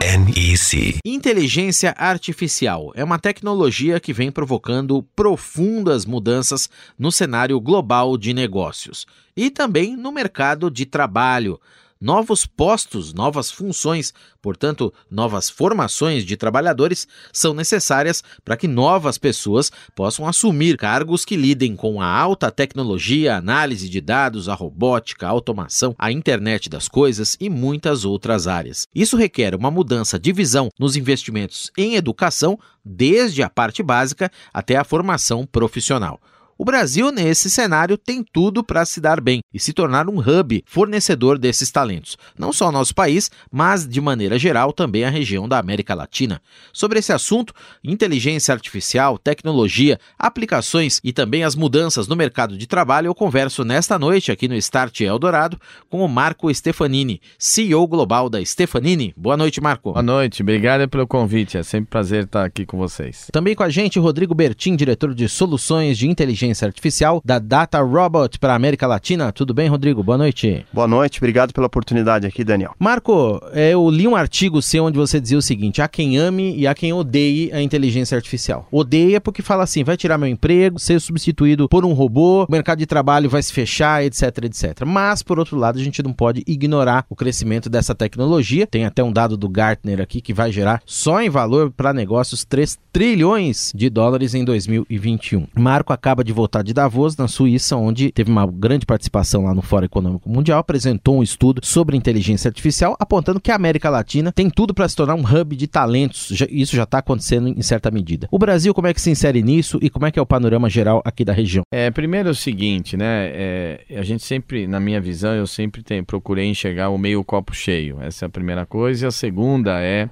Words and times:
NEC. 0.00 1.00
Inteligência 1.04 1.92
artificial 1.98 2.92
é 2.94 3.02
uma 3.02 3.18
tecnologia 3.18 3.98
que 3.98 4.12
vem 4.12 4.30
provocando 4.30 5.02
profundas 5.16 6.06
mudanças 6.06 6.70
no 6.96 7.10
cenário 7.10 7.60
global 7.60 8.16
de 8.16 8.32
negócios 8.32 9.08
e 9.36 9.50
também 9.50 9.96
no 9.96 10.12
mercado 10.12 10.70
de 10.70 10.86
trabalho 10.86 11.60
novos 12.00 12.46
postos, 12.46 13.12
novas 13.12 13.50
funções, 13.50 14.12
portanto, 14.40 14.92
novas 15.10 15.50
formações 15.50 16.24
de 16.24 16.36
trabalhadores 16.36 17.06
são 17.32 17.52
necessárias 17.52 18.22
para 18.44 18.56
que 18.56 18.68
novas 18.68 19.18
pessoas 19.18 19.70
possam 19.94 20.26
assumir 20.26 20.76
cargos 20.76 21.24
que 21.24 21.36
lidem 21.36 21.74
com 21.76 22.00
a 22.00 22.06
alta 22.06 22.50
tecnologia, 22.50 23.36
análise 23.36 23.88
de 23.88 24.00
dados, 24.00 24.48
a 24.48 24.54
robótica, 24.54 25.26
a 25.26 25.30
automação, 25.30 25.94
a 25.98 26.12
internet 26.12 26.68
das 26.68 26.88
coisas 26.88 27.36
e 27.40 27.50
muitas 27.50 28.04
outras 28.04 28.46
áreas. 28.46 28.86
Isso 28.94 29.16
requer 29.16 29.54
uma 29.54 29.70
mudança 29.70 30.18
de 30.18 30.32
visão 30.32 30.68
nos 30.78 30.96
investimentos 30.96 31.70
em 31.76 31.96
educação, 31.96 32.58
desde 32.84 33.42
a 33.42 33.50
parte 33.50 33.82
básica 33.82 34.30
até 34.52 34.76
a 34.76 34.84
formação 34.84 35.44
profissional. 35.44 36.20
O 36.60 36.64
Brasil, 36.64 37.12
nesse 37.12 37.48
cenário, 37.48 37.96
tem 37.96 38.20
tudo 38.20 38.64
para 38.64 38.84
se 38.84 39.00
dar 39.00 39.20
bem 39.20 39.38
e 39.54 39.60
se 39.60 39.72
tornar 39.72 40.08
um 40.08 40.18
hub 40.18 40.64
fornecedor 40.66 41.38
desses 41.38 41.70
talentos, 41.70 42.18
não 42.36 42.52
só 42.52 42.68
o 42.68 42.72
nosso 42.72 42.92
país, 42.92 43.30
mas 43.48 43.86
de 43.86 44.00
maneira 44.00 44.36
geral 44.36 44.72
também 44.72 45.04
a 45.04 45.08
região 45.08 45.48
da 45.48 45.56
América 45.56 45.94
Latina. 45.94 46.42
Sobre 46.72 46.98
esse 46.98 47.12
assunto, 47.12 47.54
inteligência 47.84 48.52
artificial, 48.52 49.18
tecnologia, 49.18 50.00
aplicações 50.18 51.00
e 51.04 51.12
também 51.12 51.44
as 51.44 51.54
mudanças 51.54 52.08
no 52.08 52.16
mercado 52.16 52.58
de 52.58 52.66
trabalho, 52.66 53.06
eu 53.06 53.14
converso 53.14 53.64
nesta 53.64 53.96
noite 53.96 54.32
aqui 54.32 54.48
no 54.48 54.56
Start 54.56 55.00
Eldorado 55.02 55.60
com 55.88 56.04
o 56.04 56.08
Marco 56.08 56.52
Stefanini, 56.52 57.20
CEO 57.38 57.86
global 57.86 58.28
da 58.28 58.44
Stefanini. 58.44 59.14
Boa 59.16 59.36
noite, 59.36 59.60
Marco. 59.60 59.92
Boa 59.92 60.02
noite, 60.02 60.42
obrigado 60.42 60.88
pelo 60.88 61.06
convite, 61.06 61.56
é 61.56 61.62
sempre 61.62 61.86
um 61.86 61.90
prazer 61.90 62.24
estar 62.24 62.44
aqui 62.44 62.66
com 62.66 62.76
vocês. 62.76 63.28
Também 63.32 63.54
com 63.54 63.62
a 63.62 63.70
gente, 63.70 64.00
Rodrigo 64.00 64.34
Bertin, 64.34 64.74
diretor 64.74 65.14
de 65.14 65.28
soluções 65.28 65.96
de 65.96 66.08
inteligência 66.08 66.47
inteligência 66.48 66.66
artificial 66.66 67.22
da 67.24 67.38
Data 67.38 67.80
Robot 67.80 68.38
para 68.38 68.52
a 68.52 68.56
América 68.56 68.86
Latina. 68.86 69.30
Tudo 69.32 69.52
bem, 69.54 69.68
Rodrigo? 69.68 70.02
Boa 70.02 70.18
noite. 70.18 70.64
Boa 70.72 70.88
noite, 70.88 71.18
obrigado 71.18 71.52
pela 71.52 71.66
oportunidade 71.66 72.26
aqui, 72.26 72.42
Daniel. 72.42 72.74
Marco, 72.78 73.40
é, 73.52 73.72
eu 73.72 73.88
li 73.90 74.06
um 74.08 74.16
artigo 74.16 74.60
seu 74.62 74.84
onde 74.84 74.98
você 74.98 75.20
dizia 75.20 75.38
o 75.38 75.42
seguinte: 75.42 75.82
há 75.82 75.88
quem 75.88 76.16
ame 76.16 76.56
e 76.56 76.66
há 76.66 76.74
quem 76.74 76.92
odeie 76.92 77.52
a 77.52 77.60
inteligência 77.60 78.16
artificial. 78.16 78.66
Odeia 78.70 79.20
porque 79.20 79.42
fala 79.42 79.62
assim: 79.62 79.84
vai 79.84 79.96
tirar 79.96 80.18
meu 80.18 80.28
emprego, 80.28 80.78
ser 80.78 81.00
substituído 81.00 81.68
por 81.68 81.84
um 81.84 81.92
robô, 81.92 82.44
o 82.44 82.52
mercado 82.52 82.78
de 82.78 82.86
trabalho 82.86 83.28
vai 83.28 83.42
se 83.42 83.52
fechar, 83.52 84.04
etc, 84.04 84.22
etc. 84.44 84.84
Mas, 84.86 85.22
por 85.22 85.38
outro 85.38 85.56
lado, 85.56 85.78
a 85.78 85.82
gente 85.82 86.02
não 86.02 86.12
pode 86.12 86.42
ignorar 86.46 87.04
o 87.08 87.16
crescimento 87.16 87.68
dessa 87.68 87.94
tecnologia. 87.94 88.66
Tem 88.66 88.84
até 88.84 89.02
um 89.02 89.12
dado 89.12 89.36
do 89.36 89.48
Gartner 89.48 90.00
aqui 90.00 90.20
que 90.20 90.32
vai 90.32 90.50
gerar 90.50 90.82
só 90.86 91.20
em 91.20 91.28
valor 91.28 91.70
para 91.70 91.92
negócios 91.92 92.44
3 92.44 92.78
trilhões 92.92 93.72
de 93.74 93.90
dólares 93.90 94.34
em 94.34 94.44
2021. 94.44 95.46
Marco 95.54 95.92
acaba 95.92 96.24
de 96.24 96.32
voltar 96.38 96.62
de 96.62 96.72
Davos, 96.72 97.16
na 97.16 97.26
Suíça, 97.26 97.76
onde 97.76 98.12
teve 98.12 98.30
uma 98.30 98.46
grande 98.46 98.86
participação 98.86 99.42
lá 99.42 99.52
no 99.52 99.60
Fórum 99.60 99.86
Econômico 99.86 100.30
Mundial, 100.30 100.60
apresentou 100.60 101.18
um 101.18 101.22
estudo 101.22 101.60
sobre 101.64 101.96
inteligência 101.96 102.48
artificial, 102.48 102.96
apontando 103.00 103.40
que 103.40 103.50
a 103.50 103.56
América 103.56 103.90
Latina 103.90 104.30
tem 104.30 104.48
tudo 104.48 104.72
para 104.72 104.88
se 104.88 104.94
tornar 104.94 105.16
um 105.16 105.24
hub 105.24 105.56
de 105.56 105.66
talentos. 105.66 106.30
Isso 106.48 106.76
já 106.76 106.84
está 106.84 106.98
acontecendo 106.98 107.48
em 107.48 107.60
certa 107.60 107.90
medida. 107.90 108.28
O 108.30 108.38
Brasil, 108.38 108.72
como 108.72 108.86
é 108.86 108.94
que 108.94 109.00
se 109.00 109.10
insere 109.10 109.42
nisso 109.42 109.80
e 109.82 109.90
como 109.90 110.06
é 110.06 110.12
que 110.12 110.18
é 110.18 110.22
o 110.22 110.26
panorama 110.26 110.70
geral 110.70 111.02
aqui 111.04 111.24
da 111.24 111.32
região? 111.32 111.64
É, 111.72 111.90
primeiro 111.90 112.28
é 112.28 112.32
o 112.32 112.36
seguinte, 112.36 112.96
né? 112.96 113.32
É, 113.34 113.80
a 113.96 114.02
gente 114.04 114.22
sempre, 114.22 114.68
na 114.68 114.78
minha 114.78 115.00
visão, 115.00 115.34
eu 115.34 115.46
sempre 115.46 115.82
tenho, 115.82 116.04
procurei 116.04 116.46
enxergar 116.46 116.90
o 116.90 116.98
meio 116.98 117.24
copo 117.24 117.52
cheio. 117.52 117.98
Essa 118.00 118.24
é 118.24 118.26
a 118.26 118.30
primeira 118.30 118.64
coisa. 118.64 119.06
E 119.06 119.08
a 119.08 119.10
segunda 119.10 119.80
é 119.80 120.08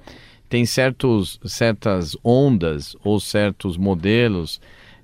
tem 0.49 0.65
certos, 0.65 1.39
certas 1.45 2.17
ondas 2.21 2.97
ou 3.01 3.17
certos 3.17 3.77
modelos 3.77 4.59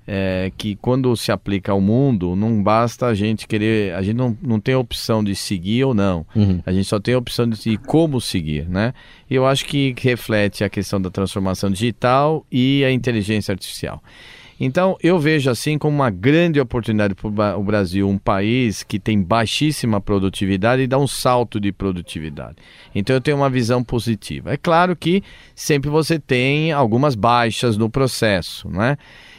é, 0.06 0.52
que 0.56 0.76
quando 0.76 1.16
se 1.16 1.32
aplica 1.32 1.72
ao 1.72 1.80
mundo, 1.80 2.36
não 2.36 2.62
basta 2.62 3.06
a 3.06 3.14
gente 3.14 3.46
querer, 3.46 3.94
a 3.94 4.02
gente 4.02 4.16
não, 4.16 4.36
não 4.42 4.60
tem 4.60 4.74
a 4.74 4.78
opção 4.78 5.24
de 5.24 5.34
seguir 5.34 5.84
ou 5.84 5.94
não, 5.94 6.26
uhum. 6.34 6.60
a 6.64 6.72
gente 6.72 6.86
só 6.86 7.00
tem 7.00 7.14
a 7.14 7.18
opção 7.18 7.48
de 7.48 7.76
como 7.78 8.20
seguir, 8.20 8.68
né? 8.68 8.92
E 9.30 9.34
eu 9.34 9.46
acho 9.46 9.64
que 9.64 9.94
reflete 9.98 10.62
a 10.62 10.68
questão 10.68 11.00
da 11.00 11.10
transformação 11.10 11.70
digital 11.70 12.44
e 12.50 12.84
a 12.84 12.90
inteligência 12.90 13.52
artificial. 13.52 14.02
Então, 14.58 14.96
eu 15.02 15.18
vejo 15.18 15.50
assim 15.50 15.76
como 15.76 15.96
uma 15.96 16.10
grande 16.10 16.60
oportunidade 16.60 17.14
para 17.14 17.58
o 17.58 17.62
Brasil, 17.64 18.08
um 18.08 18.18
país 18.18 18.82
que 18.82 19.00
tem 19.00 19.20
baixíssima 19.20 20.00
produtividade 20.00 20.82
e 20.82 20.86
dá 20.86 20.96
um 20.96 21.08
salto 21.08 21.58
de 21.58 21.72
produtividade. 21.72 22.56
Então, 22.94 23.16
eu 23.16 23.20
tenho 23.20 23.36
uma 23.36 23.50
visão 23.50 23.82
positiva. 23.82 24.52
É 24.52 24.56
claro 24.56 24.94
que 24.94 25.22
sempre 25.54 25.90
você 25.90 26.18
tem 26.18 26.70
algumas 26.70 27.16
baixas 27.16 27.76
no 27.76 27.90
processo, 27.90 28.68
não 28.70 28.82
é? 28.82 28.96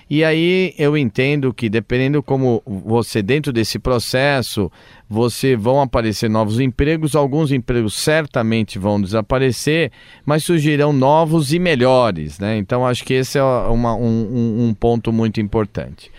E 0.10 0.24
aí 0.24 0.74
eu 0.78 0.96
entendo 0.96 1.54
que 1.54 1.68
dependendo 1.68 2.22
como 2.22 2.62
você 2.66 3.24
dentro 3.24 3.52
desse 3.52 3.80
processo, 3.80 4.72
você 5.10 5.56
vão 5.56 5.82
aparecer 5.82 6.30
novos 6.30 6.60
empregos, 6.60 7.16
alguns 7.16 7.52
empregos 7.52 7.96
certamente 7.96 8.78
vão 8.78 9.02
desaparecer, 9.02 9.92
mas 10.24 10.44
surgirão 10.44 10.94
novos 10.94 11.54
e 11.54 11.60
melhores, 11.60 12.38
né? 12.38 12.58
Então 12.58 12.86
acho 12.86 13.04
que 13.04 13.16
esse 13.16 13.40
é 13.40 13.44
uma, 13.44 13.96
um, 13.96 14.68
um 14.68 14.74
ponto 14.74 15.12
muito 15.12 15.42
importante. 15.42 16.12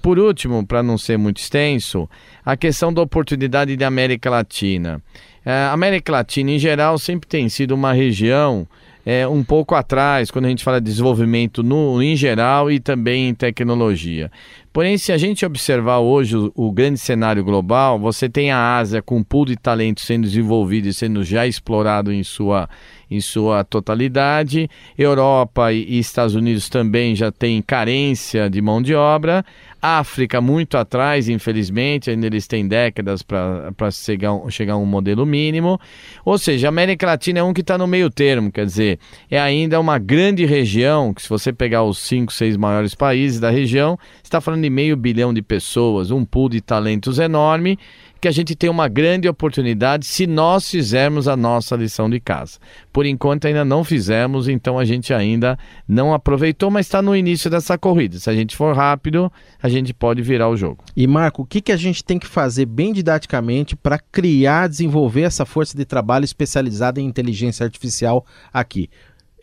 Por 0.00 0.18
último, 0.18 0.66
para 0.66 0.82
não 0.82 0.98
ser 0.98 1.16
muito 1.16 1.38
extenso, 1.38 2.08
a 2.44 2.56
questão 2.56 2.92
da 2.92 3.02
oportunidade 3.02 3.76
da 3.76 3.86
América 3.86 4.28
Latina. 4.28 5.00
É, 5.44 5.52
a 5.52 5.72
América 5.72 6.12
Latina, 6.12 6.50
em 6.52 6.58
geral, 6.58 6.98
sempre 6.98 7.28
tem 7.28 7.48
sido 7.48 7.72
uma 7.72 7.92
região 7.92 8.66
é, 9.04 9.26
um 9.26 9.42
pouco 9.42 9.74
atrás 9.74 10.30
quando 10.30 10.46
a 10.46 10.48
gente 10.48 10.64
fala 10.64 10.80
de 10.80 10.86
desenvolvimento 10.86 11.62
no, 11.62 12.02
em 12.02 12.16
geral 12.16 12.70
e 12.70 12.78
também 12.78 13.28
em 13.28 13.34
tecnologia. 13.34 14.30
Porém, 14.72 14.96
se 14.96 15.12
a 15.12 15.18
gente 15.18 15.44
observar 15.44 15.98
hoje 15.98 16.34
o, 16.34 16.50
o, 16.54 16.72
grande 16.72 16.98
cenário 16.98 17.44
global, 17.44 17.98
você 17.98 18.26
tem 18.26 18.50
a 18.50 18.78
Ásia 18.78 19.02
com 19.02 19.18
um 19.18 19.22
pool 19.22 19.44
de 19.44 19.54
talento 19.54 20.00
sendo 20.00 20.22
desenvolvido 20.22 20.88
e 20.88 20.94
sendo 20.94 21.22
já 21.22 21.46
explorado 21.46 22.10
em 22.10 22.24
sua, 22.24 22.68
em 23.10 23.20
sua 23.20 23.64
totalidade. 23.64 24.70
Europa 24.96 25.72
e, 25.72 25.84
e 25.84 25.98
Estados 25.98 26.34
Unidos 26.34 26.70
também 26.70 27.14
já 27.14 27.30
têm 27.30 27.60
carência 27.60 28.48
de 28.48 28.62
mão 28.62 28.80
de 28.80 28.94
obra. 28.94 29.44
África 29.84 30.40
muito 30.40 30.78
atrás, 30.78 31.28
infelizmente, 31.28 32.08
ainda 32.08 32.26
eles 32.26 32.46
têm 32.46 32.68
décadas 32.68 33.20
para 33.20 33.90
chegar, 33.90 34.30
chegar 34.48 34.74
a 34.74 34.76
um 34.76 34.86
modelo 34.86 35.26
mínimo. 35.26 35.78
Ou 36.24 36.38
seja, 36.38 36.68
a 36.68 36.70
América 36.70 37.04
Latina 37.04 37.40
é 37.40 37.42
um 37.42 37.52
que 37.52 37.62
está 37.62 37.76
no 37.76 37.88
meio 37.88 38.08
termo, 38.08 38.52
quer 38.52 38.64
dizer, 38.64 39.00
é 39.28 39.40
ainda 39.40 39.80
uma 39.80 39.98
grande 39.98 40.46
região, 40.46 41.12
que 41.12 41.20
se 41.20 41.28
você 41.28 41.52
pegar 41.52 41.82
os 41.82 41.98
cinco, 41.98 42.32
seis 42.32 42.56
maiores 42.56 42.94
países 42.94 43.40
da 43.40 43.50
região, 43.50 43.98
está 44.22 44.40
falando 44.40 44.61
de 44.62 44.70
meio 44.70 44.96
bilhão 44.96 45.34
de 45.34 45.42
pessoas, 45.42 46.10
um 46.10 46.24
pool 46.24 46.48
de 46.48 46.60
talentos 46.60 47.18
enorme, 47.18 47.78
que 48.22 48.28
a 48.28 48.30
gente 48.30 48.54
tem 48.54 48.70
uma 48.70 48.86
grande 48.86 49.28
oportunidade 49.28 50.06
se 50.06 50.28
nós 50.28 50.70
fizermos 50.70 51.26
a 51.26 51.36
nossa 51.36 51.74
lição 51.74 52.08
de 52.08 52.20
casa. 52.20 52.60
Por 52.92 53.04
enquanto 53.04 53.46
ainda 53.46 53.64
não 53.64 53.82
fizemos, 53.82 54.46
então 54.46 54.78
a 54.78 54.84
gente 54.84 55.12
ainda 55.12 55.58
não 55.88 56.14
aproveitou, 56.14 56.70
mas 56.70 56.86
está 56.86 57.02
no 57.02 57.16
início 57.16 57.50
dessa 57.50 57.76
corrida. 57.76 58.20
Se 58.20 58.30
a 58.30 58.32
gente 58.32 58.56
for 58.56 58.76
rápido, 58.76 59.30
a 59.60 59.68
gente 59.68 59.92
pode 59.92 60.22
virar 60.22 60.48
o 60.48 60.56
jogo. 60.56 60.84
E 60.96 61.04
Marco, 61.04 61.42
o 61.42 61.46
que, 61.46 61.60
que 61.60 61.72
a 61.72 61.76
gente 61.76 62.04
tem 62.04 62.16
que 62.16 62.28
fazer 62.28 62.64
bem 62.64 62.92
didaticamente 62.92 63.74
para 63.74 63.98
criar, 63.98 64.68
desenvolver 64.68 65.22
essa 65.22 65.44
força 65.44 65.76
de 65.76 65.84
trabalho 65.84 66.24
especializada 66.24 67.00
em 67.00 67.06
inteligência 67.06 67.64
artificial 67.64 68.24
aqui? 68.52 68.88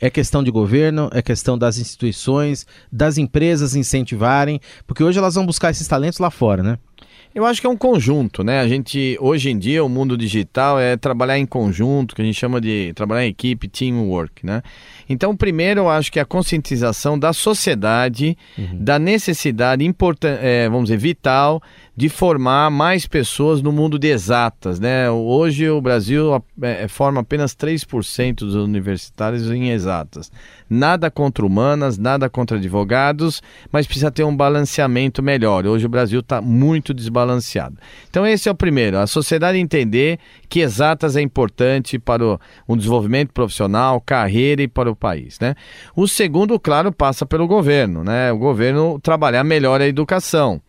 É 0.02 0.10
questão 0.10 0.44
de 0.44 0.50
governo, 0.52 1.10
é 1.14 1.22
questão 1.22 1.58
das 1.58 1.78
instituições, 1.78 2.66
das 2.92 3.18
empresas 3.18 3.76
incentivarem, 3.76 4.60
porque 4.88 5.04
hoje 5.04 5.20
elas 5.20 5.36
vão 5.36 5.46
buscar 5.46 5.72
esses 5.72 5.88
talentos 5.88 6.20
lá 6.20 6.30
fora, 6.30 6.64
né? 6.64 6.78
Eu 7.34 7.46
acho 7.46 7.62
que 7.62 7.68
é 7.68 7.70
um 7.70 7.78
conjunto, 7.78 8.44
né? 8.44 8.60
A 8.60 8.68
gente, 8.68 9.16
hoje 9.22 9.52
em 9.52 9.58
dia, 9.58 9.84
o 9.84 9.90
mundo 9.90 10.18
digital 10.18 10.80
é 10.80 10.98
trabalhar 10.98 11.38
em 11.38 11.46
conjunto, 11.46 12.16
que 12.16 12.22
a 12.22 12.26
gente 12.26 12.38
chama 12.38 12.60
de 12.60 12.92
trabalhar 12.96 13.26
em 13.26 13.30
equipe, 13.30 13.68
teamwork, 13.68 14.44
né? 14.44 14.64
Então, 15.08 15.36
primeiro, 15.36 15.82
eu 15.82 15.90
acho 15.90 16.12
que 16.12 16.20
a 16.20 16.26
conscientização 16.26 17.18
da 17.18 17.32
sociedade, 17.32 18.36
uhum. 18.58 18.78
da 18.80 18.98
necessidade 18.98 19.86
importante, 19.86 20.40
é, 20.42 20.68
vamos 20.68 20.86
dizer, 20.86 20.98
vital 20.98 21.62
de 21.96 22.08
formar 22.08 22.72
mais 22.72 23.06
pessoas 23.06 23.62
no 23.62 23.74
mundo 23.74 24.00
de 24.00 24.08
exatas, 24.08 24.80
né? 24.80 25.12
Hoje 25.12 25.70
o 25.70 25.82
Brasil 25.82 26.42
é, 26.62 26.88
forma 26.88 27.20
apenas 27.20 27.54
3% 27.54 28.36
dos 28.36 28.56
universitários 28.56 29.52
em 29.52 29.72
exatas. 29.72 30.32
Nada 30.70 31.12
contra 31.12 31.46
humanas, 31.46 31.98
nada 31.98 32.30
contra 32.30 32.56
advogados, 32.56 33.42
mas 33.70 33.86
precisa 33.86 34.10
ter 34.10 34.24
um 34.24 34.34
balanceamento 34.34 35.22
melhor. 35.22 35.68
Hoje 35.68 35.86
o 35.86 35.90
Brasil 35.90 36.22
está 36.22 36.42
muito 36.42 36.94
desbalanceado. 36.94 37.19
Então 38.10 38.26
esse 38.26 38.48
é 38.48 38.52
o 38.52 38.56
primeiro, 38.56 38.98
a 38.98 39.08
sociedade 39.08 39.58
entender 39.58 40.20
que 40.48 40.60
exatas 40.60 41.16
é 41.16 41.22
importante 41.22 42.00
para 42.00 42.26
o 42.26 42.40
um 42.68 42.78
desenvolvimento 42.78 43.32
profissional, 43.34 44.02
carreira 44.02 44.62
e 44.62 44.68
para 44.68 44.90
o 44.90 44.96
país, 44.96 45.40
né? 45.40 45.56
O 45.96 46.08
segundo, 46.08 46.60
claro, 46.60 46.92
passa 46.92 47.26
pelo 47.26 47.48
governo, 47.48 48.04
né? 48.04 48.32
O 48.32 48.38
governo 48.38 49.00
trabalhar 49.02 49.44
melhor 49.44 49.82
a 49.82 49.88
educação. 49.88 50.62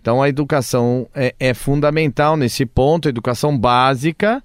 Então 0.00 0.22
a 0.22 0.28
educação 0.28 1.06
é, 1.14 1.34
é 1.38 1.54
fundamental 1.54 2.36
nesse 2.36 2.64
ponto, 2.64 3.08
educação 3.08 3.56
básica. 3.56 4.42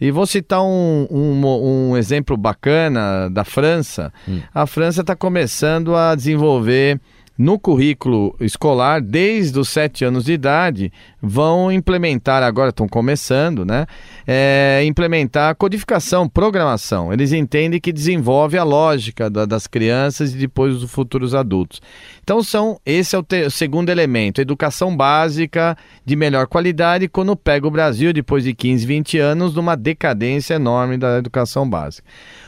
E 0.00 0.10
vou 0.10 0.26
citar 0.26 0.60
um, 0.62 1.06
um, 1.10 1.90
um 1.90 1.96
exemplo 1.96 2.36
bacana 2.36 3.30
da 3.30 3.44
França. 3.44 4.12
Hum. 4.28 4.40
A 4.52 4.66
França 4.66 5.02
está 5.02 5.14
começando 5.14 5.94
a 5.94 6.14
desenvolver 6.14 7.00
no 7.36 7.58
currículo 7.58 8.36
escolar, 8.40 9.00
desde 9.00 9.58
os 9.58 9.68
sete 9.68 10.04
anos 10.04 10.24
de 10.24 10.32
idade, 10.32 10.92
vão 11.20 11.72
implementar, 11.72 12.42
agora 12.42 12.70
estão 12.70 12.86
começando, 12.86 13.64
né? 13.64 13.86
É, 14.26 14.82
implementar 14.84 15.56
codificação, 15.56 16.28
programação. 16.28 17.12
Eles 17.12 17.32
entendem 17.32 17.80
que 17.80 17.92
desenvolve 17.92 18.56
a 18.56 18.62
lógica 18.62 19.28
da, 19.28 19.44
das 19.44 19.66
crianças 19.66 20.32
e 20.32 20.38
depois 20.38 20.78
dos 20.78 20.90
futuros 20.90 21.34
adultos. 21.34 21.82
Então, 22.22 22.42
são, 22.42 22.80
esse 22.86 23.16
é 23.16 23.18
o, 23.18 23.22
te, 23.22 23.42
o 23.42 23.50
segundo 23.50 23.90
elemento, 23.90 24.40
educação 24.40 24.96
básica 24.96 25.76
de 26.04 26.14
melhor 26.14 26.46
qualidade, 26.46 27.08
quando 27.08 27.36
pega 27.36 27.66
o 27.66 27.70
Brasil, 27.70 28.12
depois 28.12 28.44
de 28.44 28.54
15, 28.54 28.86
20 28.86 29.18
anos, 29.18 29.54
numa 29.54 29.76
decadência 29.76 30.54
enorme 30.54 30.96
da 30.96 31.18
educação 31.18 31.68
básica. 31.68 32.06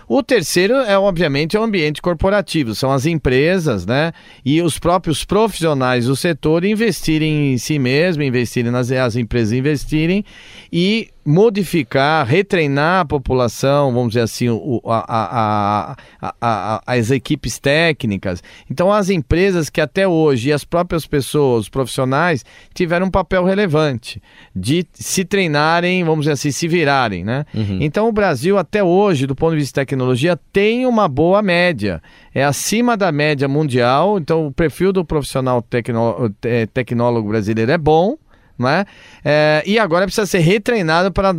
O 0.09 0.23
terceiro 0.23 0.75
é, 0.75 0.97
obviamente, 0.97 1.57
o 1.57 1.63
ambiente 1.63 2.01
corporativo, 2.01 2.75
são 2.75 2.93
as 2.93 3.07
empresas, 3.07 3.85
né? 3.85 4.13
E 4.45 4.63
os 4.63 4.79
próprios 4.79 5.25
profissionais 5.25 6.07
do 6.07 6.15
setor 6.15 6.65
investirem 6.65 7.53
em 7.53 7.59
si 7.59 7.79
mesmo, 7.79 8.23
investirem 8.23 8.71
nas 8.71 8.91
as 8.93 9.17
empresas 9.17 9.53
investirem 9.53 10.25
e 10.73 11.09
modificar, 11.27 12.25
retreinar 12.25 13.01
a 13.01 13.05
população, 13.05 13.93
vamos 13.93 14.11
dizer 14.11 14.21
assim, 14.21 14.49
o, 14.49 14.81
a, 14.87 15.97
a, 16.23 16.37
a, 16.41 16.83
as 16.87 17.11
equipes 17.11 17.59
técnicas. 17.59 18.43
Então, 18.71 18.93
as 18.93 19.11
empresas 19.11 19.69
que 19.69 19.81
até 19.81 20.07
hoje 20.07 20.51
e 20.51 20.53
as 20.53 20.65
próprias 20.65 21.05
pessoas, 21.05 21.65
os 21.65 21.69
profissionais, 21.69 22.45
tiveram 22.73 23.07
um 23.07 23.11
papel 23.11 23.45
relevante 23.45 24.23
de 24.55 24.87
se 24.93 25.25
treinarem, 25.25 26.05
vamos 26.05 26.21
dizer 26.21 26.33
assim, 26.33 26.53
se 26.53 26.69
virarem, 26.69 27.25
né? 27.25 27.45
Uhum. 27.53 27.79
Então, 27.81 28.09
o 28.09 28.13
Brasil, 28.13 28.57
até 28.57 28.85
hoje, 28.85 29.27
do 29.27 29.35
ponto 29.35 29.53
de 29.53 29.59
vista 29.59 29.81
de 29.81 29.87
tecnologia, 29.87 30.39
tem 30.53 30.87
uma 30.87 31.09
boa 31.09 31.43
média. 31.43 32.01
É 32.33 32.45
acima 32.45 32.97
da 32.97 33.11
média 33.11 33.49
mundial. 33.49 34.19
Então, 34.19 34.47
o 34.47 34.53
perfil 34.53 34.93
do 34.93 35.05
profissional 35.05 35.61
tecno, 35.61 36.33
tecnólogo 36.73 37.29
brasileiro 37.29 37.73
é 37.73 37.79
bom 37.79 38.17
né? 38.59 38.85
É, 39.25 39.63
e 39.67 39.79
agora 39.79 40.07
precisa 40.07 40.27
ser 40.27 40.39
retreinado 40.39 41.13
para 41.13 41.33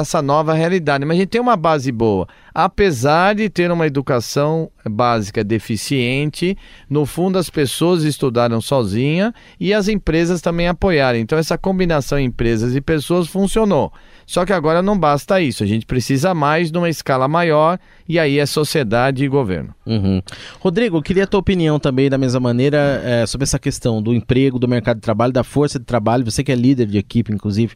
essa 0.00 0.20
nova 0.20 0.54
realidade. 0.54 1.04
Mas 1.04 1.16
a 1.16 1.20
gente 1.20 1.30
tem 1.30 1.40
uma 1.40 1.56
base 1.56 1.90
boa. 1.92 2.26
Apesar 2.58 3.34
de 3.34 3.50
ter 3.50 3.70
uma 3.70 3.86
educação 3.86 4.70
básica 4.88 5.44
deficiente, 5.44 6.56
no 6.88 7.04
fundo 7.04 7.36
as 7.36 7.50
pessoas 7.50 8.02
estudaram 8.02 8.62
sozinha 8.62 9.34
e 9.60 9.74
as 9.74 9.88
empresas 9.88 10.40
também 10.40 10.66
apoiaram. 10.66 11.18
Então 11.18 11.38
essa 11.38 11.58
combinação 11.58 12.18
empresas 12.18 12.74
e 12.74 12.80
pessoas 12.80 13.28
funcionou. 13.28 13.92
Só 14.24 14.46
que 14.46 14.54
agora 14.54 14.80
não 14.80 14.98
basta 14.98 15.38
isso, 15.38 15.62
a 15.62 15.66
gente 15.66 15.84
precisa 15.84 16.32
mais 16.32 16.72
numa 16.72 16.88
escala 16.88 17.28
maior 17.28 17.78
e 18.08 18.18
aí 18.18 18.38
é 18.38 18.46
sociedade 18.46 19.22
e 19.22 19.28
governo. 19.28 19.74
Uhum. 19.84 20.22
Rodrigo, 20.58 21.02
queria 21.02 21.24
a 21.24 21.26
tua 21.26 21.40
opinião 21.40 21.78
também 21.78 22.08
da 22.08 22.16
mesma 22.16 22.40
maneira 22.40 23.02
é, 23.04 23.26
sobre 23.26 23.44
essa 23.44 23.58
questão 23.58 24.02
do 24.02 24.14
emprego, 24.14 24.58
do 24.58 24.66
mercado 24.66 24.96
de 24.96 25.02
trabalho, 25.02 25.32
da 25.32 25.44
força 25.44 25.78
de 25.78 25.84
trabalho. 25.84 26.24
Você 26.24 26.42
que 26.42 26.50
é 26.50 26.54
líder 26.54 26.86
de 26.86 26.96
equipe, 26.96 27.32
inclusive, 27.32 27.74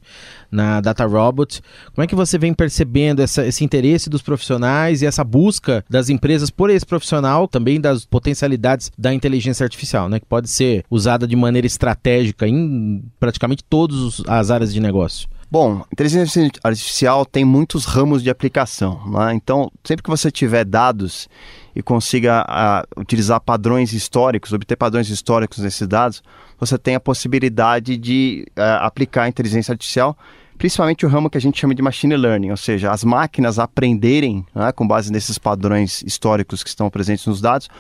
na 0.51 0.81
Data 0.81 1.05
Robot, 1.05 1.61
como 1.95 2.03
é 2.03 2.07
que 2.07 2.15
você 2.15 2.39
vem 2.39 2.55
percebendo 2.55 3.21
essa, 3.21 3.47
esse 3.47 3.63
interesse 3.63 4.09
dos 4.09 4.23
profissionais 4.23 4.70
e 5.03 5.07
essa 5.07 5.25
busca 5.25 5.85
das 5.89 6.09
empresas 6.09 6.51
por 6.51 6.71
esse 6.71 6.87
profissional, 6.87 7.49
também 7.49 7.81
das 7.81 8.05
potencialidades 8.05 8.91
da 8.97 9.13
inteligência 9.13 9.65
artificial, 9.65 10.09
né, 10.09 10.21
que 10.21 10.27
pode 10.27 10.49
ser 10.49 10.85
usada 10.91 11.27
de 11.27 11.37
maneira 11.37 11.67
estratégica 11.67 12.47
em 12.47 13.03
praticamente 13.19 13.65
todas 13.65 14.23
as 14.27 14.51
áreas 14.51 14.73
de 14.73 14.81
negócio? 14.81 15.29
Bom, 15.51 15.83
inteligência 15.93 16.49
artificial 16.63 17.27
tem 17.27 17.45
muitos 17.45 17.85
ramos 17.85 18.23
de 18.23 18.31
aplicação. 18.31 19.01
Né? 19.11 19.35
Então, 19.35 19.69
sempre 19.83 20.05
que 20.05 20.09
você 20.09 20.31
tiver 20.31 20.65
dados 20.65 21.29
e 21.75 21.83
consiga 21.83 22.47
uh, 22.49 23.01
utilizar 23.01 23.41
padrões 23.41 23.93
históricos, 23.93 24.53
obter 24.53 24.77
padrões 24.77 25.09
históricos 25.09 25.59
nesses 25.59 25.89
dados, 25.89 26.23
você 26.57 26.79
tem 26.79 26.95
a 26.95 27.01
possibilidade 27.01 27.97
de 27.97 28.47
uh, 28.51 28.85
aplicar 28.85 29.25
a 29.25 29.29
inteligência 29.29 29.73
artificial, 29.73 30.17
principalmente 30.61 31.07
o 31.07 31.09
ramo 31.09 31.31
que 31.31 31.39
a 31.39 31.41
gente 31.41 31.59
chama 31.59 31.75
de 31.75 31.81
machine 31.81 32.15
learning, 32.15 32.51
ou 32.51 32.57
seja, 32.57 32.93
as 32.93 33.03
máquinas 33.03 33.59
aprenderem, 33.59 34.45
né, 34.55 34.71
com 34.73 34.87
base 34.87 35.11
nesses 35.11 35.39
padrões 35.39 36.03
históricos 36.03 36.63
que 36.63 36.69
estão 36.69 36.91
presentes 36.91 37.25
nos 37.25 37.41
dados, 37.41 37.71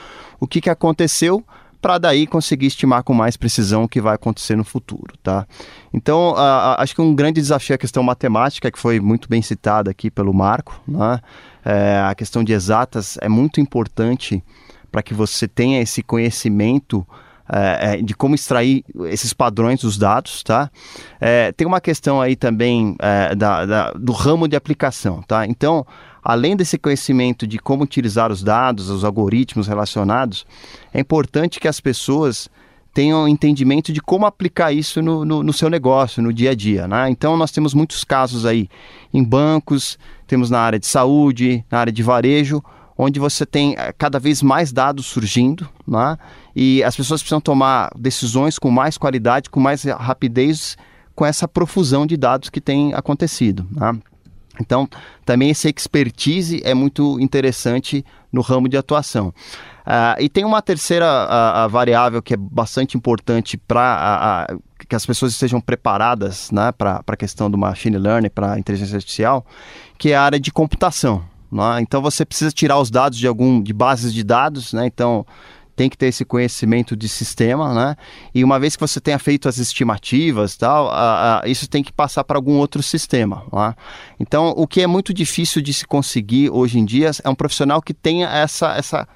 o 0.41 0.47
que, 0.47 0.63
que 0.63 0.71
aconteceu 0.71 1.45
para 1.79 1.99
daí 1.99 2.27
conseguir 2.27 2.69
estimar 2.69 3.03
com 3.03 3.13
mais 3.13 3.37
precisão 3.37 3.85
o 3.85 3.89
que 3.89 4.01
vai 4.01 4.15
acontecer 4.15 4.57
no 4.57 4.65
futuro, 4.65 5.15
tá? 5.23 5.47
Então, 5.93 6.35
acho 6.79 6.95
que 6.95 7.03
um 7.03 7.15
grande 7.15 7.39
desafio 7.39 7.75
é 7.75 7.77
a 7.77 7.79
questão 7.79 8.03
matemática, 8.03 8.71
que 8.71 8.79
foi 8.79 8.99
muito 8.99 9.29
bem 9.29 9.43
citada 9.43 9.91
aqui 9.91 10.11
pelo 10.11 10.33
Marco, 10.33 10.81
né? 10.89 11.21
É, 11.63 12.03
a 12.03 12.15
questão 12.15 12.43
de 12.43 12.55
exatas 12.55 13.19
é 13.21 13.29
muito 13.29 13.61
importante 13.61 14.43
para 14.91 15.03
que 15.03 15.13
você 15.13 15.47
tenha 15.47 15.83
esse 15.83 16.03
conhecimento 16.03 17.07
é, 17.53 17.95
é, 17.95 18.03
de 18.03 18.15
como 18.15 18.35
extrair 18.35 18.85
esses 19.07 19.33
padrões 19.33 19.81
dos 19.81 19.99
dados, 19.99 20.43
tá? 20.43 20.71
É, 21.21 21.51
tem 21.53 21.67
uma 21.67 21.81
questão 21.81 22.21
aí 22.21 22.37
também 22.37 22.95
é, 23.01 23.35
da, 23.35 23.67
da, 23.67 23.91
do 23.93 24.13
ramo 24.13 24.47
de 24.47 24.55
aplicação, 24.55 25.23
tá? 25.23 25.47
Então, 25.47 25.85
além 26.23 26.57
desse 26.57 26.79
conhecimento 26.79 27.47
de 27.47 27.59
como 27.59 27.83
utilizar 27.83 28.31
os 28.31 28.43
dados, 28.43 28.89
os 28.89 29.05
algoritmos 29.05 29.67
relacionados, 29.67 30.47
é 30.95 31.01
importante 31.01 31.59
que 31.59 31.67
as 31.67 31.81
pessoas 31.81 32.49
tenham 32.93 33.27
entendimento 33.29 33.93
de 33.93 34.01
como 34.01 34.27
aplicar 34.27 34.73
isso 34.73 35.01
no, 35.01 35.25
no, 35.25 35.43
no, 35.43 35.53
seu 35.53 35.71
negócio, 35.71 36.23
no 36.23 36.33
dia 36.33 36.51
a 36.51 36.55
dia. 36.55 36.89
Né? 36.89 37.09
Então, 37.11 37.37
nós 37.37 37.51
temos 37.51 37.73
muitos 37.73 38.05
casos 38.05 38.45
aí 38.45 38.69
em 39.13 39.23
bancos, 39.23 39.99
temos 40.27 40.51
na 40.51 40.61
área 40.61 40.79
de 40.79 40.87
saúde, 40.87 41.65
na 41.71 41.79
área 41.79 41.93
de 41.93 42.03
varejo, 42.03 42.63
onde 42.97 43.19
você 43.19 43.47
tem 43.47 43.75
eh, 43.79 43.95
cada 43.97 44.19
vez 44.19 44.43
mais 44.43 44.73
dados 44.73 45.07
surgindo, 45.07 45.69
né? 45.87 46.19
E 46.55 46.83
as 46.83 46.97
pessoas 46.97 47.21
precisam 47.21 47.41
tomar 47.41 47.91
decisões 47.97 48.59
com 48.59 48.71
mais 48.71 48.99
qualidade, 48.99 49.51
com 49.51 49.61
mais 49.61 49.85
rapidez, 49.85 50.77
com 51.15 51.25
essa 51.25 51.47
profusão 51.47 52.07
de 52.07 52.17
dados 52.17 52.51
que 52.51 52.61
tem 52.61 52.95
acontecido. 52.95 53.67
Né? 53.71 53.99
Então, 54.61 54.89
também 55.25 55.51
essa 55.51 55.69
expertise 55.69 56.61
é 56.65 56.75
muito 56.75 57.19
interessante 57.21 58.05
no 58.33 58.43
ramo 58.43 58.69
de 58.69 58.77
atuação. 58.77 59.29
Uh, 59.81 60.21
e 60.21 60.29
tem 60.29 60.45
uma 60.45 60.61
terceira 60.61 61.07
uh, 61.07 61.69
variável 61.69 62.23
que 62.23 62.35
é 62.35 62.37
bastante 62.37 62.97
importante 62.97 63.57
para 63.57 64.47
que 64.89 64.95
as 64.95 65.05
pessoas 65.07 65.33
estejam 65.33 65.61
preparadas 65.61 66.51
né, 66.51 66.71
para 66.73 67.03
a 67.07 67.17
questão 67.17 67.51
do 67.51 67.57
machine 67.57 67.97
learning, 67.97 68.29
para 68.29 68.53
a 68.53 68.59
inteligência 68.59 68.97
artificial, 68.97 69.45
que 69.99 70.11
é 70.11 70.17
a 70.17 70.23
área 70.23 70.39
de 70.39 70.53
computação. 70.53 71.25
Né? 71.51 71.81
Então 71.81 72.01
você 72.01 72.25
precisa 72.25 72.53
tirar 72.53 72.79
os 72.79 72.91
dados 72.91 73.19
de 73.19 73.27
algum 73.27 73.63
de 73.63 73.73
bases 73.73 74.13
de 74.13 74.23
dados, 74.23 74.73
né? 74.73 74.87
Então 74.87 75.27
tem 75.81 75.89
que 75.89 75.97
ter 75.97 76.09
esse 76.09 76.27
conhecimento 76.27 76.95
de 76.95 77.09
sistema, 77.09 77.73
né? 77.73 77.97
E 78.35 78.45
uma 78.45 78.61
vez 78.61 78.77
que 78.77 78.83
você 78.83 79.01
tenha 79.01 79.19
feito 79.19 79.49
as 79.49 79.57
estimativas, 79.57 80.55
tal, 80.55 80.91
a, 80.91 81.41
a, 81.41 81.49
isso 81.49 81.67
tem 81.67 81.83
que 81.83 81.91
passar 81.91 82.23
para 82.23 82.37
algum 82.37 82.59
outro 82.59 82.83
sistema. 82.83 83.45
Né? 83.51 83.75
Então, 84.21 84.53
o 84.59 84.67
que 84.67 84.83
é 84.83 84.87
muito 84.87 85.15
difícil 85.15 85.63
de 85.63 85.73
se 85.73 85.87
conseguir 85.87 86.51
hoje 86.51 86.79
em 86.79 86.85
dia 86.85 87.11
é 87.25 87.31
um 87.31 87.35
profissional 87.35 87.81
que 87.81 87.95
tenha 87.95 88.29
essa 88.29 88.75
essa 88.77 89.09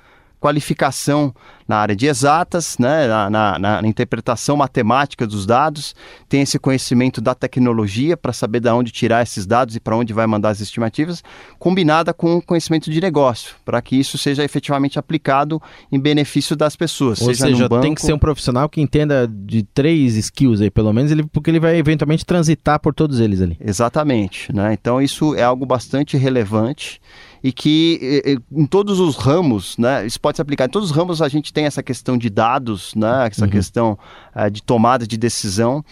qualificação 0.44 1.34
na 1.66 1.76
área 1.76 1.96
de 1.96 2.04
exatas, 2.04 2.76
né, 2.78 3.06
na, 3.06 3.30
na, 3.30 3.58
na 3.80 3.88
interpretação 3.88 4.58
matemática 4.58 5.26
dos 5.26 5.46
dados, 5.46 5.94
tem 6.28 6.42
esse 6.42 6.58
conhecimento 6.58 7.18
da 7.22 7.34
tecnologia 7.34 8.14
para 8.14 8.30
saber 8.30 8.60
de 8.60 8.68
onde 8.68 8.92
tirar 8.92 9.22
esses 9.22 9.46
dados 9.46 9.74
e 9.74 9.80
para 9.80 9.96
onde 9.96 10.12
vai 10.12 10.26
mandar 10.26 10.50
as 10.50 10.60
estimativas, 10.60 11.24
combinada 11.58 12.12
com 12.12 12.36
o 12.36 12.42
conhecimento 12.42 12.90
de 12.90 13.00
negócio, 13.00 13.54
para 13.64 13.80
que 13.80 13.98
isso 13.98 14.18
seja 14.18 14.44
efetivamente 14.44 14.98
aplicado 14.98 15.62
em 15.90 15.98
benefício 15.98 16.54
das 16.54 16.76
pessoas. 16.76 17.22
Ou 17.22 17.28
seja, 17.28 17.46
seja 17.46 17.66
banco... 17.66 17.80
tem 17.80 17.94
que 17.94 18.02
ser 18.02 18.12
um 18.12 18.18
profissional 18.18 18.68
que 18.68 18.82
entenda 18.82 19.26
de 19.26 19.62
três 19.62 20.14
skills 20.16 20.60
aí, 20.60 20.70
pelo 20.70 20.92
menos, 20.92 21.10
ele, 21.10 21.22
porque 21.22 21.50
ele 21.50 21.60
vai 21.60 21.78
eventualmente 21.78 22.26
transitar 22.26 22.78
por 22.80 22.92
todos 22.92 23.18
eles 23.18 23.40
ali. 23.40 23.56
Exatamente. 23.58 24.54
Né? 24.54 24.74
Então, 24.74 25.00
isso 25.00 25.34
é 25.34 25.42
algo 25.42 25.64
bastante 25.64 26.18
relevante 26.18 27.00
e 27.44 27.52
que 27.52 28.38
em 28.50 28.64
todos 28.64 28.98
os 28.98 29.16
ramos, 29.16 29.76
né, 29.76 30.06
isso 30.06 30.18
pode 30.18 30.38
se 30.38 30.40
aplicar 30.40 30.64
em 30.64 30.70
todos 30.70 30.90
os 30.90 30.96
ramos, 30.96 31.20
a 31.20 31.28
gente 31.28 31.52
tem 31.52 31.66
essa 31.66 31.82
questão 31.82 32.16
de 32.16 32.30
dados, 32.30 32.94
né, 32.94 33.28
essa 33.30 33.44
uhum. 33.44 33.50
questão 33.50 33.98
uh, 34.34 34.50
de 34.50 34.62
tomada 34.62 35.06
de 35.06 35.18
decisão. 35.18 35.84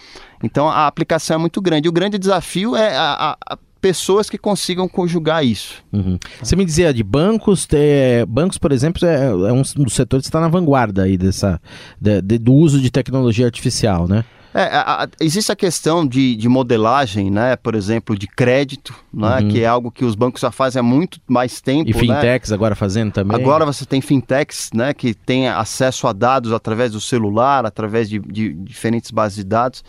Então 0.43 0.67
a 0.67 0.87
aplicação 0.87 1.35
é 1.35 1.37
muito 1.37 1.61
grande. 1.61 1.87
O 1.87 1.91
grande 1.91 2.17
desafio 2.17 2.75
é 2.75 2.97
a, 2.97 3.37
a 3.47 3.57
pessoas 3.79 4.31
que 4.31 4.37
consigam 4.37 4.87
conjugar 4.87 5.45
isso. 5.45 5.83
Uhum. 5.93 6.17
Você 6.41 6.55
me 6.55 6.65
dizia 6.65 6.91
de 6.91 7.03
bancos, 7.03 7.67
ter, 7.67 8.25
bancos, 8.25 8.57
por 8.57 8.71
exemplo, 8.71 9.05
é, 9.05 9.25
é 9.25 9.53
um 9.53 9.61
dos 9.61 9.93
setores 9.93 10.23
que 10.25 10.29
está 10.29 10.41
na 10.41 10.47
vanguarda 10.47 11.03
aí 11.03 11.17
dessa, 11.17 11.61
de, 12.01 12.19
de, 12.19 12.39
do 12.39 12.53
uso 12.53 12.81
de 12.81 12.89
tecnologia 12.89 13.45
artificial, 13.45 14.07
né? 14.07 14.25
É, 14.53 14.63
a, 14.63 15.03
a, 15.03 15.07
existe 15.19 15.51
a 15.51 15.55
questão 15.55 16.05
de, 16.05 16.35
de, 16.35 16.47
modelagem, 16.47 17.31
né? 17.31 17.55
Por 17.55 17.73
exemplo, 17.73 18.17
de 18.17 18.27
crédito, 18.27 18.93
né? 19.11 19.39
Uhum. 19.39 19.47
que 19.49 19.63
é 19.63 19.65
algo 19.65 19.91
que 19.91 20.05
os 20.05 20.13
bancos 20.13 20.41
já 20.41 20.51
fazem 20.51 20.79
há 20.79 20.83
muito 20.83 21.19
mais 21.27 21.59
tempo. 21.59 21.89
E 21.89 21.93
né? 21.93 21.99
fintechs 21.99 22.51
né? 22.51 22.55
agora 22.55 22.75
fazendo 22.75 23.11
também. 23.11 23.35
Agora 23.35 23.65
você 23.65 23.85
tem 23.85 23.99
fintechs, 23.99 24.69
né? 24.73 24.93
Que 24.93 25.13
tem 25.13 25.47
acesso 25.47 26.07
a 26.07 26.13
dados 26.13 26.53
através 26.53 26.91
do 26.91 27.01
celular, 27.01 27.65
através 27.65 28.07
de, 28.07 28.19
de 28.19 28.53
diferentes 28.53 29.09
bases 29.09 29.37
de 29.37 29.43
dados, 29.43 29.83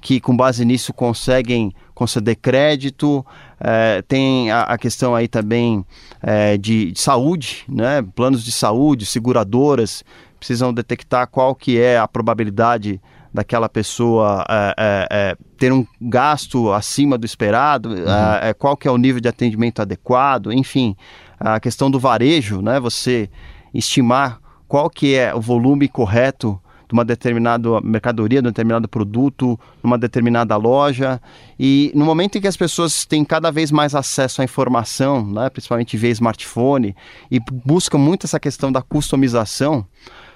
que 0.00 0.20
com 0.20 0.36
base 0.36 0.64
nisso 0.64 0.92
conseguem 0.92 1.72
conceder 1.94 2.36
crédito. 2.36 3.24
É, 3.60 4.02
tem 4.02 4.50
a, 4.50 4.62
a, 4.62 4.78
questão 4.78 5.14
aí 5.14 5.28
também 5.28 5.84
é, 6.20 6.58
de, 6.58 6.90
de 6.90 7.00
saúde, 7.00 7.64
né? 7.68 8.02
Planos 8.16 8.44
de 8.44 8.50
saúde, 8.50 9.06
seguradoras 9.06 10.02
precisam 10.38 10.72
detectar 10.72 11.26
qual 11.28 11.54
que 11.54 11.80
é 11.80 11.98
a 11.98 12.06
probabilidade 12.06 13.00
daquela 13.32 13.68
pessoa 13.68 14.44
é, 14.48 14.74
é, 14.78 15.08
é, 15.10 15.36
ter 15.56 15.72
um 15.72 15.86
gasto 16.00 16.72
acima 16.72 17.18
do 17.18 17.26
esperado, 17.26 17.90
uhum. 17.90 18.08
É, 18.08 18.50
é, 18.50 18.54
qual 18.54 18.76
que 18.76 18.88
é 18.88 18.90
o 18.90 18.96
nível 18.96 19.20
de 19.20 19.28
atendimento 19.28 19.80
adequado, 19.80 20.52
enfim, 20.52 20.96
a 21.38 21.60
questão 21.60 21.90
do 21.90 21.98
varejo, 21.98 22.60
né? 22.60 22.80
Você 22.80 23.30
estimar 23.72 24.40
qual 24.66 24.90
que 24.90 25.14
é 25.14 25.34
o 25.34 25.40
volume 25.40 25.88
correto 25.88 26.60
de 26.88 26.94
uma 26.94 27.04
determinada 27.04 27.80
mercadoria, 27.82 28.40
de 28.40 28.48
um 28.48 28.50
determinado 28.50 28.88
produto, 28.88 29.60
numa 29.82 29.98
determinada 29.98 30.56
loja. 30.56 31.20
E 31.60 31.92
no 31.94 32.04
momento 32.04 32.38
em 32.38 32.40
que 32.40 32.48
as 32.48 32.56
pessoas 32.56 33.04
têm 33.04 33.24
cada 33.24 33.50
vez 33.50 33.70
mais 33.70 33.94
acesso 33.94 34.40
à 34.40 34.44
informação, 34.44 35.24
né, 35.26 35.50
principalmente 35.50 35.96
via 35.98 36.10
smartphone, 36.10 36.96
e 37.30 37.38
buscam 37.38 37.98
muito 37.98 38.24
essa 38.24 38.40
questão 38.40 38.72
da 38.72 38.80
customização, 38.80 39.86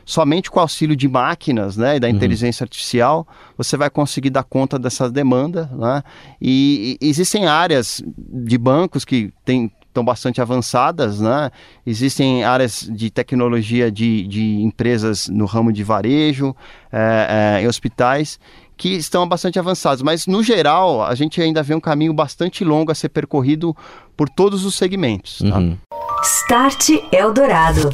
somente 0.04 0.50
com 0.50 0.58
o 0.58 0.62
auxílio 0.62 0.96
de 0.96 1.08
máquinas 1.08 1.76
né, 1.76 1.96
e 1.96 2.00
da 2.00 2.08
uhum. 2.08 2.14
inteligência 2.14 2.64
artificial 2.64 3.26
você 3.56 3.76
vai 3.76 3.90
conseguir 3.90 4.30
dar 4.30 4.44
conta 4.44 4.78
dessa 4.78 5.10
demanda. 5.10 5.70
Né? 5.72 6.02
E, 6.40 6.98
e 7.00 7.08
existem 7.08 7.46
áreas 7.46 8.02
de 8.06 8.58
bancos 8.58 9.04
que 9.04 9.32
têm 9.44 9.70
estão 9.92 10.02
bastante 10.02 10.40
avançadas, 10.40 11.20
né? 11.20 11.50
Existem 11.86 12.44
áreas 12.44 12.88
de 12.90 13.10
tecnologia 13.10 13.92
de, 13.92 14.26
de 14.26 14.62
empresas 14.62 15.28
no 15.28 15.44
ramo 15.44 15.70
de 15.70 15.84
varejo, 15.84 16.56
é, 16.90 17.58
é, 17.58 17.62
em 17.62 17.66
hospitais, 17.66 18.40
que 18.74 18.88
estão 18.88 19.28
bastante 19.28 19.58
avançados. 19.58 20.02
Mas, 20.02 20.26
no 20.26 20.42
geral, 20.42 21.04
a 21.04 21.14
gente 21.14 21.40
ainda 21.40 21.62
vê 21.62 21.74
um 21.74 21.80
caminho 21.80 22.14
bastante 22.14 22.64
longo 22.64 22.90
a 22.90 22.94
ser 22.94 23.10
percorrido 23.10 23.76
por 24.16 24.30
todos 24.30 24.64
os 24.64 24.74
segmentos. 24.74 25.38
Tá? 25.38 25.58
Uhum. 25.58 25.76
Start 26.22 26.88
Eldorado. 27.12 27.90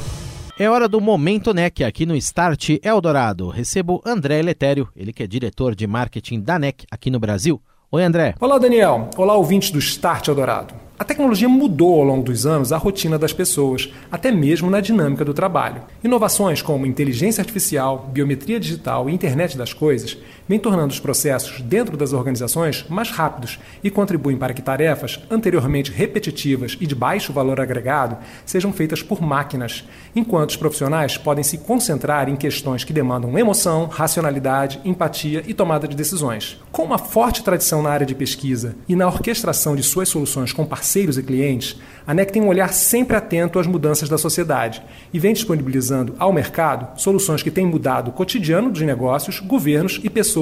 É 0.60 0.68
hora 0.68 0.88
do 0.88 1.00
Momento 1.00 1.54
NEC 1.54 1.84
aqui 1.84 2.04
no 2.04 2.16
Start 2.16 2.70
Eldorado. 2.82 3.48
Recebo 3.48 4.02
André 4.04 4.42
Letério, 4.42 4.88
ele 4.96 5.12
que 5.12 5.22
é 5.22 5.26
diretor 5.28 5.72
de 5.72 5.86
marketing 5.86 6.40
da 6.40 6.58
NEC 6.58 6.84
aqui 6.90 7.12
no 7.12 7.20
Brasil. 7.20 7.62
Oi, 7.92 8.02
André. 8.02 8.34
Olá, 8.40 8.58
Daniel. 8.58 9.08
Olá, 9.16 9.36
ouvintes 9.36 9.70
do 9.70 9.78
Start 9.78 10.26
Eldorado. 10.26 10.74
A 10.98 11.04
tecnologia 11.04 11.48
mudou 11.48 12.00
ao 12.00 12.02
longo 12.02 12.24
dos 12.24 12.44
anos 12.44 12.72
a 12.72 12.76
rotina 12.76 13.16
das 13.16 13.32
pessoas, 13.32 13.88
até 14.10 14.32
mesmo 14.32 14.68
na 14.68 14.80
dinâmica 14.80 15.24
do 15.24 15.32
trabalho. 15.32 15.82
Inovações 16.02 16.60
como 16.60 16.86
inteligência 16.86 17.40
artificial, 17.40 18.10
biometria 18.12 18.58
digital 18.58 19.08
e 19.08 19.14
internet 19.14 19.56
das 19.56 19.72
coisas 19.72 20.18
vêm 20.48 20.58
tornando 20.58 20.92
os 20.92 20.98
processos 20.98 21.60
dentro 21.60 21.96
das 21.96 22.12
organizações 22.12 22.84
mais 22.88 23.10
rápidos 23.10 23.58
e 23.84 23.90
contribuem 23.90 24.36
para 24.36 24.54
que 24.54 24.62
tarefas 24.62 25.20
anteriormente 25.30 25.92
repetitivas 25.92 26.76
e 26.80 26.86
de 26.86 26.94
baixo 26.94 27.32
valor 27.32 27.60
agregado 27.60 28.16
sejam 28.46 28.72
feitas 28.72 29.02
por 29.02 29.20
máquinas, 29.20 29.84
enquanto 30.16 30.50
os 30.50 30.56
profissionais 30.56 31.18
podem 31.18 31.44
se 31.44 31.58
concentrar 31.58 32.28
em 32.28 32.36
questões 32.36 32.84
que 32.84 32.92
demandam 32.92 33.38
emoção, 33.38 33.86
racionalidade, 33.86 34.80
empatia 34.84 35.44
e 35.46 35.52
tomada 35.52 35.86
de 35.86 35.94
decisões. 35.94 36.58
Com 36.72 36.82
uma 36.84 36.98
forte 36.98 37.42
tradição 37.42 37.82
na 37.82 37.90
área 37.90 38.06
de 38.06 38.14
pesquisa 38.14 38.74
e 38.88 38.96
na 38.96 39.06
orquestração 39.06 39.76
de 39.76 39.82
suas 39.82 40.08
soluções 40.08 40.52
com 40.52 40.64
parceiros 40.64 41.18
e 41.18 41.22
clientes, 41.22 41.76
a 42.06 42.14
NEC 42.14 42.32
tem 42.32 42.42
um 42.42 42.48
olhar 42.48 42.72
sempre 42.72 43.16
atento 43.16 43.58
às 43.58 43.66
mudanças 43.66 44.08
da 44.08 44.16
sociedade 44.16 44.82
e 45.12 45.18
vem 45.18 45.34
disponibilizando 45.34 46.14
ao 46.18 46.32
mercado 46.32 46.98
soluções 46.98 47.42
que 47.42 47.50
têm 47.50 47.66
mudado 47.66 48.08
o 48.08 48.12
cotidiano 48.12 48.70
dos 48.70 48.80
negócios, 48.80 49.40
governos 49.40 50.00
e 50.02 50.08
pessoas 50.08 50.37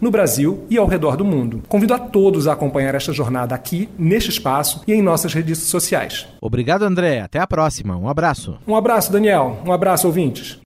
no 0.00 0.10
Brasil 0.10 0.64
e 0.70 0.78
ao 0.78 0.86
redor 0.86 1.16
do 1.16 1.24
mundo. 1.24 1.62
Convido 1.68 1.94
a 1.94 1.98
todos 1.98 2.46
a 2.46 2.52
acompanhar 2.52 2.94
esta 2.94 3.12
jornada 3.12 3.54
aqui, 3.54 3.88
neste 3.98 4.30
espaço 4.30 4.82
e 4.86 4.92
em 4.92 5.02
nossas 5.02 5.34
redes 5.34 5.58
sociais. 5.58 6.26
Obrigado, 6.40 6.82
André. 6.84 7.20
Até 7.20 7.38
a 7.38 7.46
próxima. 7.46 7.96
Um 7.96 8.08
abraço. 8.08 8.56
Um 8.66 8.76
abraço, 8.76 9.12
Daniel. 9.12 9.58
Um 9.66 9.72
abraço, 9.72 10.06
ouvintes. 10.06 10.58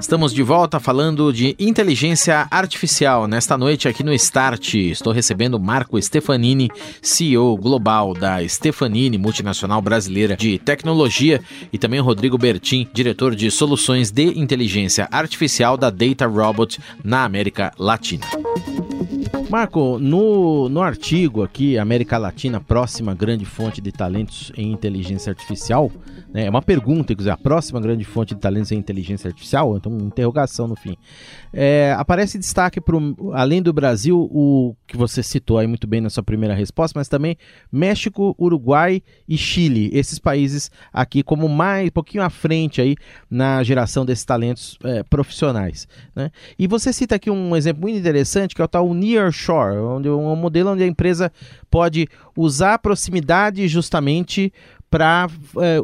Estamos 0.00 0.32
de 0.32 0.42
volta 0.42 0.80
falando 0.80 1.32
de 1.32 1.54
inteligência 1.58 2.46
artificial. 2.50 3.26
Nesta 3.26 3.56
noite 3.56 3.86
aqui 3.86 4.02
no 4.02 4.12
Start, 4.14 4.74
estou 4.74 5.12
recebendo 5.12 5.60
Marco 5.60 6.00
Stefanini, 6.00 6.70
CEO 7.02 7.56
global 7.56 8.14
da 8.14 8.46
Stefanini, 8.46 9.18
multinacional 9.18 9.80
brasileira 9.82 10.36
de 10.36 10.58
tecnologia, 10.58 11.42
e 11.72 11.78
também 11.78 12.00
Rodrigo 12.00 12.38
Bertin, 12.38 12.88
diretor 12.92 13.34
de 13.34 13.50
soluções 13.50 14.10
de 14.10 14.38
inteligência 14.38 15.08
artificial 15.10 15.76
da 15.76 15.90
Data 15.90 16.26
Robot 16.26 16.78
na 17.04 17.24
América 17.24 17.72
Latina. 17.78 18.26
Marco, 19.50 19.98
no, 19.98 20.68
no 20.68 20.80
artigo 20.80 21.42
aqui, 21.42 21.76
América 21.76 22.16
Latina, 22.16 22.60
próxima 22.60 23.12
grande 23.16 23.44
fonte 23.44 23.80
de 23.80 23.90
talentos 23.90 24.52
em 24.56 24.70
inteligência 24.70 25.28
artificial, 25.28 25.90
né, 26.32 26.46
é 26.46 26.50
uma 26.50 26.62
pergunta, 26.62 27.12
inclusive, 27.12 27.32
a 27.32 27.36
próxima 27.36 27.80
grande 27.80 28.04
fonte 28.04 28.32
de 28.32 28.40
talentos 28.40 28.70
em 28.70 28.78
inteligência 28.78 29.26
artificial, 29.26 29.76
então 29.76 29.90
uma 29.90 30.06
interrogação 30.06 30.68
no 30.68 30.76
fim. 30.76 30.96
É, 31.52 31.92
aparece 31.98 32.38
destaque 32.38 32.80
para 32.80 32.96
além 33.32 33.60
do 33.60 33.72
Brasil, 33.72 34.20
o 34.30 34.76
que 34.86 34.96
você 34.96 35.20
citou 35.20 35.58
aí 35.58 35.66
muito 35.66 35.88
bem 35.88 36.00
na 36.00 36.10
sua 36.10 36.22
primeira 36.22 36.54
resposta, 36.54 36.96
mas 36.96 37.08
também 37.08 37.36
México, 37.72 38.36
Uruguai 38.38 39.02
e 39.28 39.36
Chile, 39.36 39.90
esses 39.92 40.20
países 40.20 40.70
aqui 40.92 41.24
como 41.24 41.48
mais, 41.48 41.88
um 41.88 41.92
pouquinho 41.92 42.22
à 42.22 42.30
frente 42.30 42.80
aí 42.80 42.94
na 43.28 43.64
geração 43.64 44.06
desses 44.06 44.24
talentos 44.24 44.78
é, 44.84 45.02
profissionais. 45.02 45.88
Né? 46.14 46.30
E 46.56 46.68
você 46.68 46.92
cita 46.92 47.16
aqui 47.16 47.28
um 47.28 47.56
exemplo 47.56 47.82
muito 47.82 47.98
interessante, 47.98 48.54
que 48.54 48.62
é 48.62 48.64
o 48.64 48.68
tal 48.68 48.94
Near 48.94 49.32
Shore, 49.40 49.76
onde 49.76 50.08
um 50.08 50.36
modelo 50.36 50.70
onde 50.70 50.82
a 50.82 50.86
empresa 50.86 51.32
pode 51.70 52.06
usar 52.36 52.74
a 52.74 52.78
proximidade 52.78 53.66
justamente 53.68 54.52
para 54.90 55.28
é, 55.58 55.80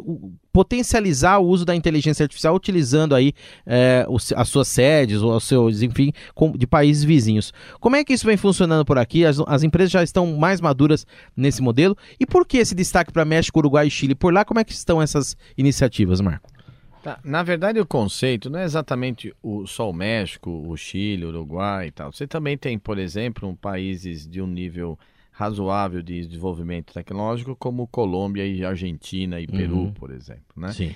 potencializar 0.51 1.37
o 1.37 1.47
uso 1.47 1.63
da 1.63 1.75
inteligência 1.75 2.23
artificial 2.23 2.55
utilizando 2.55 3.15
aí 3.15 3.31
é, 3.65 4.05
os, 4.09 4.33
as 4.33 4.49
suas 4.49 4.67
sedes 4.67 5.21
ou 5.21 5.35
os 5.35 5.43
seus, 5.43 5.81
enfim, 5.81 6.11
com, 6.35 6.51
de 6.51 6.67
países 6.67 7.03
vizinhos. 7.03 7.53
Como 7.79 7.95
é 7.95 8.03
que 8.03 8.11
isso 8.11 8.25
vem 8.25 8.35
funcionando 8.35 8.83
por 8.83 8.97
aqui? 8.97 9.23
As, 9.23 9.39
as 9.47 9.63
empresas 9.63 9.91
já 9.91 10.03
estão 10.03 10.35
mais 10.35 10.59
maduras 10.59 11.05
nesse 11.35 11.61
modelo 11.61 11.95
e 12.19 12.25
por 12.25 12.45
que 12.45 12.57
esse 12.57 12.75
destaque 12.75 13.13
para 13.13 13.23
México, 13.23 13.59
Uruguai 13.59 13.87
e 13.87 13.91
Chile? 13.91 14.15
Por 14.15 14.33
lá, 14.33 14.43
como 14.43 14.59
é 14.59 14.63
que 14.63 14.73
estão 14.73 15.01
essas 15.01 15.37
iniciativas, 15.57 16.19
Marco? 16.19 16.56
Tá, 17.07 17.21
na 17.23 17.41
verdade, 17.41 17.79
o 17.79 17.85
conceito 17.85 18.49
não 18.49 18.59
é 18.59 18.65
exatamente 18.65 19.33
o, 19.41 19.65
só 19.65 19.89
o 19.89 19.93
México, 19.93 20.51
o 20.51 20.75
Chile, 20.75 21.23
o 21.23 21.29
Uruguai 21.29 21.87
e 21.87 21.91
tal. 21.91 22.11
Você 22.11 22.27
também 22.27 22.57
tem, 22.57 22.77
por 22.77 22.97
exemplo, 22.97 23.47
um, 23.47 23.55
países 23.55 24.27
de 24.27 24.41
um 24.41 24.47
nível 24.47 24.99
razoável 25.31 26.01
de 26.01 26.25
desenvolvimento 26.25 26.93
tecnológico, 26.93 27.55
como 27.55 27.87
Colômbia 27.87 28.45
e 28.45 28.65
Argentina 28.65 29.39
e 29.39 29.47
Peru, 29.47 29.83
uhum. 29.83 29.93
por 29.93 30.11
exemplo. 30.11 30.43
Né? 30.57 30.73
Sim. 30.73 30.95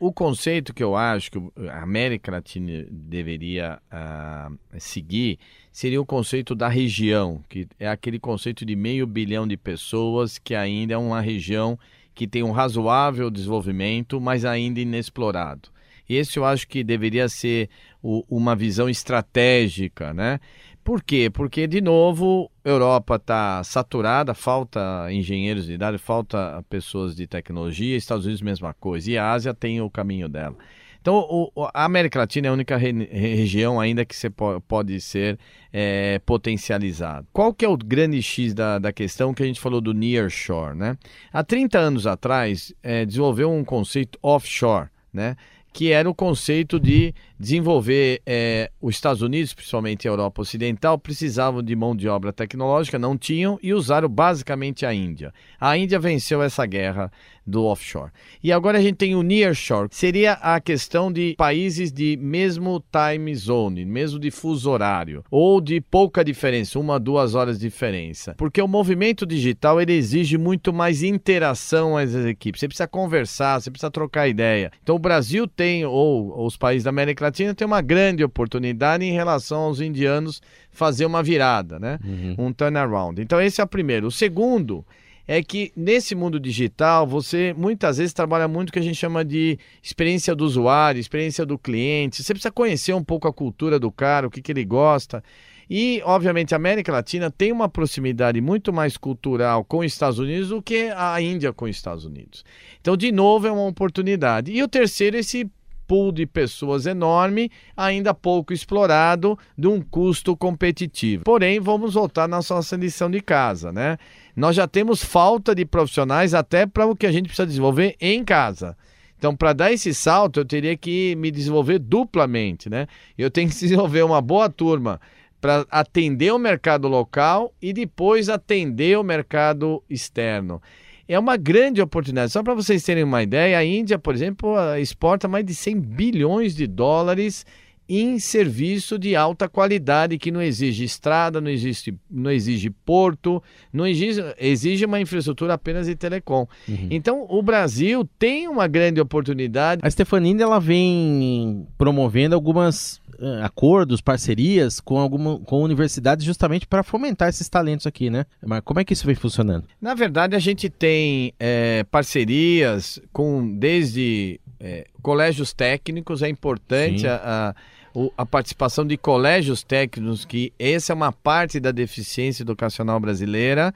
O 0.00 0.10
conceito 0.10 0.72
que 0.72 0.82
eu 0.82 0.96
acho 0.96 1.30
que 1.30 1.38
a 1.68 1.82
América 1.82 2.32
Latina 2.32 2.86
deveria 2.90 3.78
uh, 3.92 4.56
seguir 4.78 5.38
seria 5.70 6.00
o 6.00 6.06
conceito 6.06 6.54
da 6.54 6.68
região, 6.68 7.44
que 7.46 7.68
é 7.78 7.88
aquele 7.88 8.18
conceito 8.18 8.64
de 8.64 8.74
meio 8.74 9.06
bilhão 9.06 9.46
de 9.46 9.58
pessoas 9.58 10.38
que 10.38 10.54
ainda 10.54 10.94
é 10.94 10.96
uma 10.96 11.20
região 11.20 11.78
que 12.14 12.26
tem 12.26 12.42
um 12.42 12.50
razoável 12.50 13.30
desenvolvimento, 13.30 14.20
mas 14.20 14.44
ainda 14.44 14.80
inexplorado. 14.80 15.70
Esse 16.08 16.38
eu 16.38 16.44
acho 16.44 16.68
que 16.68 16.84
deveria 16.84 17.28
ser 17.28 17.68
o, 18.02 18.24
uma 18.28 18.54
visão 18.54 18.88
estratégica, 18.88 20.12
né? 20.12 20.40
Por 20.84 21.02
quê? 21.02 21.30
Porque, 21.32 21.66
de 21.66 21.80
novo, 21.80 22.50
Europa 22.64 23.14
está 23.14 23.62
saturada, 23.62 24.34
falta 24.34 25.12
engenheiros 25.12 25.66
de 25.66 25.74
idade, 25.74 25.96
falta 25.96 26.64
pessoas 26.68 27.14
de 27.14 27.24
tecnologia, 27.26 27.96
Estados 27.96 28.26
Unidos, 28.26 28.42
mesma 28.42 28.74
coisa, 28.74 29.10
e 29.10 29.16
a 29.16 29.30
Ásia 29.30 29.54
tem 29.54 29.80
o 29.80 29.88
caminho 29.88 30.28
dela. 30.28 30.56
Então, 31.02 31.16
o, 31.28 31.50
a 31.74 31.84
América 31.84 32.20
Latina 32.20 32.46
é 32.46 32.50
a 32.50 32.52
única 32.52 32.76
re, 32.76 32.92
região 33.10 33.80
ainda 33.80 34.04
que 34.04 34.14
você 34.14 34.30
pode 34.30 35.00
ser 35.00 35.36
é, 35.72 36.20
potencializado. 36.24 37.26
Qual 37.32 37.52
que 37.52 37.64
é 37.64 37.68
o 37.68 37.76
grande 37.76 38.22
X 38.22 38.54
da, 38.54 38.78
da 38.78 38.92
questão 38.92 39.34
que 39.34 39.42
a 39.42 39.46
gente 39.46 39.60
falou 39.60 39.80
do 39.80 39.92
nearshore, 39.92 40.76
né? 40.76 40.96
Há 41.32 41.42
30 41.42 41.76
anos 41.76 42.06
atrás, 42.06 42.72
é, 42.84 43.04
desenvolveu 43.04 43.50
um 43.50 43.64
conceito 43.64 44.16
offshore, 44.22 44.90
né? 45.12 45.36
que 45.72 45.90
era 45.90 46.08
o 46.08 46.14
conceito 46.14 46.78
de 46.78 47.14
desenvolver 47.40 48.20
é, 48.26 48.70
os 48.80 48.94
Estados 48.94 49.22
Unidos, 49.22 49.54
principalmente 49.54 50.06
a 50.06 50.10
Europa 50.10 50.42
Ocidental, 50.42 50.98
precisavam 50.98 51.62
de 51.62 51.74
mão 51.74 51.96
de 51.96 52.08
obra 52.08 52.32
tecnológica, 52.32 52.98
não 52.98 53.16
tinham 53.16 53.58
e 53.62 53.72
usaram 53.72 54.08
basicamente 54.08 54.84
a 54.84 54.92
Índia. 54.92 55.32
A 55.58 55.76
Índia 55.76 55.98
venceu 55.98 56.42
essa 56.42 56.66
guerra 56.66 57.10
do 57.46 57.64
offshore. 57.64 58.10
E 58.42 58.52
agora 58.52 58.78
a 58.78 58.80
gente 58.80 58.96
tem 58.96 59.14
o 59.14 59.22
nearshore, 59.22 59.88
seria 59.90 60.34
a 60.34 60.60
questão 60.60 61.12
de 61.12 61.34
países 61.36 61.92
de 61.92 62.16
mesmo 62.16 62.82
time 62.90 63.34
zone, 63.34 63.84
mesmo 63.84 64.18
de 64.18 64.30
fuso 64.30 64.70
horário, 64.70 65.24
ou 65.30 65.60
de 65.60 65.80
pouca 65.80 66.24
diferença, 66.24 66.78
uma, 66.78 66.98
duas 66.98 67.34
horas 67.34 67.58
de 67.58 67.66
diferença. 67.66 68.34
Porque 68.36 68.60
o 68.60 68.68
movimento 68.68 69.26
digital 69.26 69.80
ele 69.80 69.92
exige 69.92 70.38
muito 70.38 70.72
mais 70.72 71.02
interação 71.02 71.96
às 71.96 72.14
equipes. 72.14 72.60
Você 72.60 72.68
precisa 72.68 72.86
conversar, 72.86 73.60
você 73.60 73.70
precisa 73.70 73.90
trocar 73.90 74.28
ideia. 74.28 74.70
Então 74.82 74.96
o 74.96 74.98
Brasil 74.98 75.46
tem, 75.46 75.84
ou 75.84 76.44
os 76.44 76.56
países 76.56 76.84
da 76.84 76.90
América 76.90 77.24
Latina, 77.24 77.54
tem 77.54 77.66
uma 77.66 77.80
grande 77.80 78.22
oportunidade 78.22 79.04
em 79.04 79.12
relação 79.12 79.62
aos 79.62 79.80
indianos 79.80 80.40
fazer 80.70 81.04
uma 81.06 81.22
virada, 81.22 81.78
né? 81.78 81.98
Uhum. 82.04 82.46
Um 82.46 82.52
turnaround. 82.52 83.20
Então 83.20 83.40
esse 83.40 83.60
é 83.60 83.64
o 83.64 83.66
primeiro. 83.66 84.06
O 84.06 84.10
segundo 84.10 84.84
é 85.26 85.42
que 85.42 85.72
nesse 85.76 86.14
mundo 86.14 86.38
digital 86.40 87.06
você 87.06 87.54
muitas 87.56 87.98
vezes 87.98 88.12
trabalha 88.12 88.48
muito 88.48 88.70
o 88.70 88.72
que 88.72 88.78
a 88.78 88.82
gente 88.82 88.96
chama 88.96 89.24
de 89.24 89.58
experiência 89.82 90.34
do 90.34 90.44
usuário, 90.44 91.00
experiência 91.00 91.46
do 91.46 91.58
cliente. 91.58 92.22
Você 92.22 92.32
precisa 92.32 92.50
conhecer 92.50 92.94
um 92.94 93.04
pouco 93.04 93.28
a 93.28 93.32
cultura 93.32 93.78
do 93.78 93.90
cara, 93.90 94.26
o 94.26 94.30
que, 94.30 94.42
que 94.42 94.52
ele 94.52 94.64
gosta. 94.64 95.22
E, 95.70 96.02
obviamente, 96.04 96.52
a 96.52 96.56
América 96.56 96.92
Latina 96.92 97.30
tem 97.30 97.50
uma 97.50 97.68
proximidade 97.68 98.40
muito 98.40 98.72
mais 98.72 98.96
cultural 98.96 99.64
com 99.64 99.78
os 99.78 99.86
Estados 99.86 100.18
Unidos 100.18 100.48
do 100.48 100.60
que 100.60 100.90
a 100.94 101.20
Índia 101.20 101.52
com 101.52 101.64
os 101.64 101.70
Estados 101.70 102.04
Unidos. 102.04 102.44
Então, 102.80 102.96
de 102.96 103.10
novo, 103.10 103.46
é 103.46 103.52
uma 103.52 103.66
oportunidade. 103.66 104.52
E 104.52 104.62
o 104.62 104.68
terceiro, 104.68 105.16
esse 105.16 105.50
pool 105.86 106.12
de 106.12 106.26
pessoas 106.26 106.86
enorme, 106.86 107.50
ainda 107.76 108.14
pouco 108.14 108.52
explorado, 108.52 109.38
de 109.56 109.66
um 109.66 109.80
custo 109.80 110.36
competitivo. 110.36 111.24
Porém, 111.24 111.60
vamos 111.60 111.94
voltar 111.94 112.28
na 112.28 112.36
nossa 112.36 112.76
lição 112.76 113.10
de 113.10 113.20
casa, 113.20 113.72
né? 113.72 113.98
Nós 114.34 114.56
já 114.56 114.66
temos 114.66 115.04
falta 115.04 115.54
de 115.54 115.64
profissionais 115.64 116.34
até 116.34 116.66
para 116.66 116.86
o 116.86 116.96
que 116.96 117.06
a 117.06 117.12
gente 117.12 117.26
precisa 117.26 117.46
desenvolver 117.46 117.96
em 118.00 118.24
casa. 118.24 118.76
Então, 119.18 119.36
para 119.36 119.52
dar 119.52 119.72
esse 119.72 119.94
salto, 119.94 120.40
eu 120.40 120.44
teria 120.44 120.76
que 120.76 121.14
me 121.16 121.30
desenvolver 121.30 121.78
duplamente, 121.78 122.68
né? 122.68 122.86
Eu 123.16 123.30
tenho 123.30 123.48
que 123.48 123.54
desenvolver 123.60 124.02
uma 124.02 124.20
boa 124.20 124.48
turma 124.48 125.00
para 125.40 125.66
atender 125.70 126.32
o 126.32 126.38
mercado 126.38 126.88
local 126.88 127.52
e 127.60 127.72
depois 127.72 128.28
atender 128.28 128.98
o 128.98 129.02
mercado 129.02 129.82
externo 129.88 130.60
é 131.08 131.18
uma 131.18 131.36
grande 131.36 131.80
oportunidade. 131.80 132.32
Só 132.32 132.42
para 132.42 132.54
vocês 132.54 132.82
terem 132.82 133.04
uma 133.04 133.22
ideia, 133.22 133.58
a 133.58 133.64
Índia, 133.64 133.98
por 133.98 134.14
exemplo, 134.14 134.56
exporta 134.78 135.28
mais 135.28 135.44
de 135.44 135.54
100 135.54 135.80
bilhões 135.80 136.54
de 136.54 136.66
dólares 136.66 137.44
em 137.88 138.18
serviço 138.18 138.98
de 138.98 139.14
alta 139.16 139.48
qualidade 139.48 140.18
que 140.18 140.30
não 140.30 140.40
exige 140.40 140.84
estrada, 140.84 141.40
não 141.40 141.50
exige, 141.50 141.94
não 142.10 142.30
exige 142.30 142.70
porto, 142.70 143.42
não 143.72 143.86
exige, 143.86 144.22
exige 144.38 144.84
uma 144.84 145.00
infraestrutura 145.00 145.54
apenas 145.54 145.86
de 145.86 145.94
telecom. 145.94 146.46
Uhum. 146.68 146.88
Então, 146.90 147.26
o 147.28 147.42
Brasil 147.42 148.08
tem 148.18 148.48
uma 148.48 148.66
grande 148.66 149.00
oportunidade. 149.00 149.82
A 149.84 149.90
Stefanini 149.90 150.42
ela 150.42 150.58
vem 150.58 151.66
promovendo 151.76 152.34
algumas 152.34 153.00
uh, 153.18 153.42
acordos, 153.42 154.00
parcerias 154.00 154.80
com 154.80 154.98
alguma 154.98 155.38
com 155.40 155.62
universidades 155.62 156.24
justamente 156.24 156.66
para 156.66 156.82
fomentar 156.82 157.28
esses 157.28 157.48
talentos 157.48 157.86
aqui, 157.86 158.10
né? 158.10 158.26
Mas 158.44 158.60
como 158.64 158.80
é 158.80 158.84
que 158.84 158.92
isso 158.92 159.06
vem 159.06 159.14
funcionando? 159.14 159.66
Na 159.80 159.94
verdade, 159.94 160.34
a 160.34 160.38
gente 160.38 160.68
tem 160.68 161.32
é, 161.38 161.84
parcerias 161.84 163.00
com 163.12 163.56
desde 163.58 164.40
é, 164.62 164.86
colégios 165.02 165.52
técnicos, 165.52 166.22
é 166.22 166.28
importante 166.28 167.04
a, 167.06 167.52
a, 167.96 168.22
a, 168.22 168.24
participação 168.24 168.86
de 168.86 168.96
colégios 168.96 169.64
técnicos, 169.64 170.24
que 170.24 170.52
essa 170.56 170.92
é 170.92 170.94
uma 170.94 171.10
parte 171.10 171.58
da 171.58 171.72
deficiência 171.72 172.44
educacional 172.44 173.00
brasileira 173.00 173.74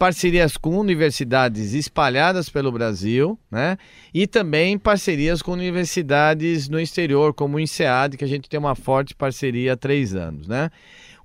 parcerias 0.00 0.56
com 0.56 0.78
universidades 0.78 1.74
espalhadas 1.74 2.48
pelo 2.48 2.72
Brasil, 2.72 3.38
né? 3.50 3.76
E 4.14 4.26
também 4.26 4.78
parcerias 4.78 5.42
com 5.42 5.52
universidades 5.52 6.70
no 6.70 6.80
exterior, 6.80 7.34
como 7.34 7.58
o 7.58 7.60
INSEAD, 7.60 8.16
que 8.16 8.24
a 8.24 8.26
gente 8.26 8.48
tem 8.48 8.58
uma 8.58 8.74
forte 8.74 9.14
parceria 9.14 9.74
há 9.74 9.76
três 9.76 10.14
anos, 10.14 10.48
né? 10.48 10.70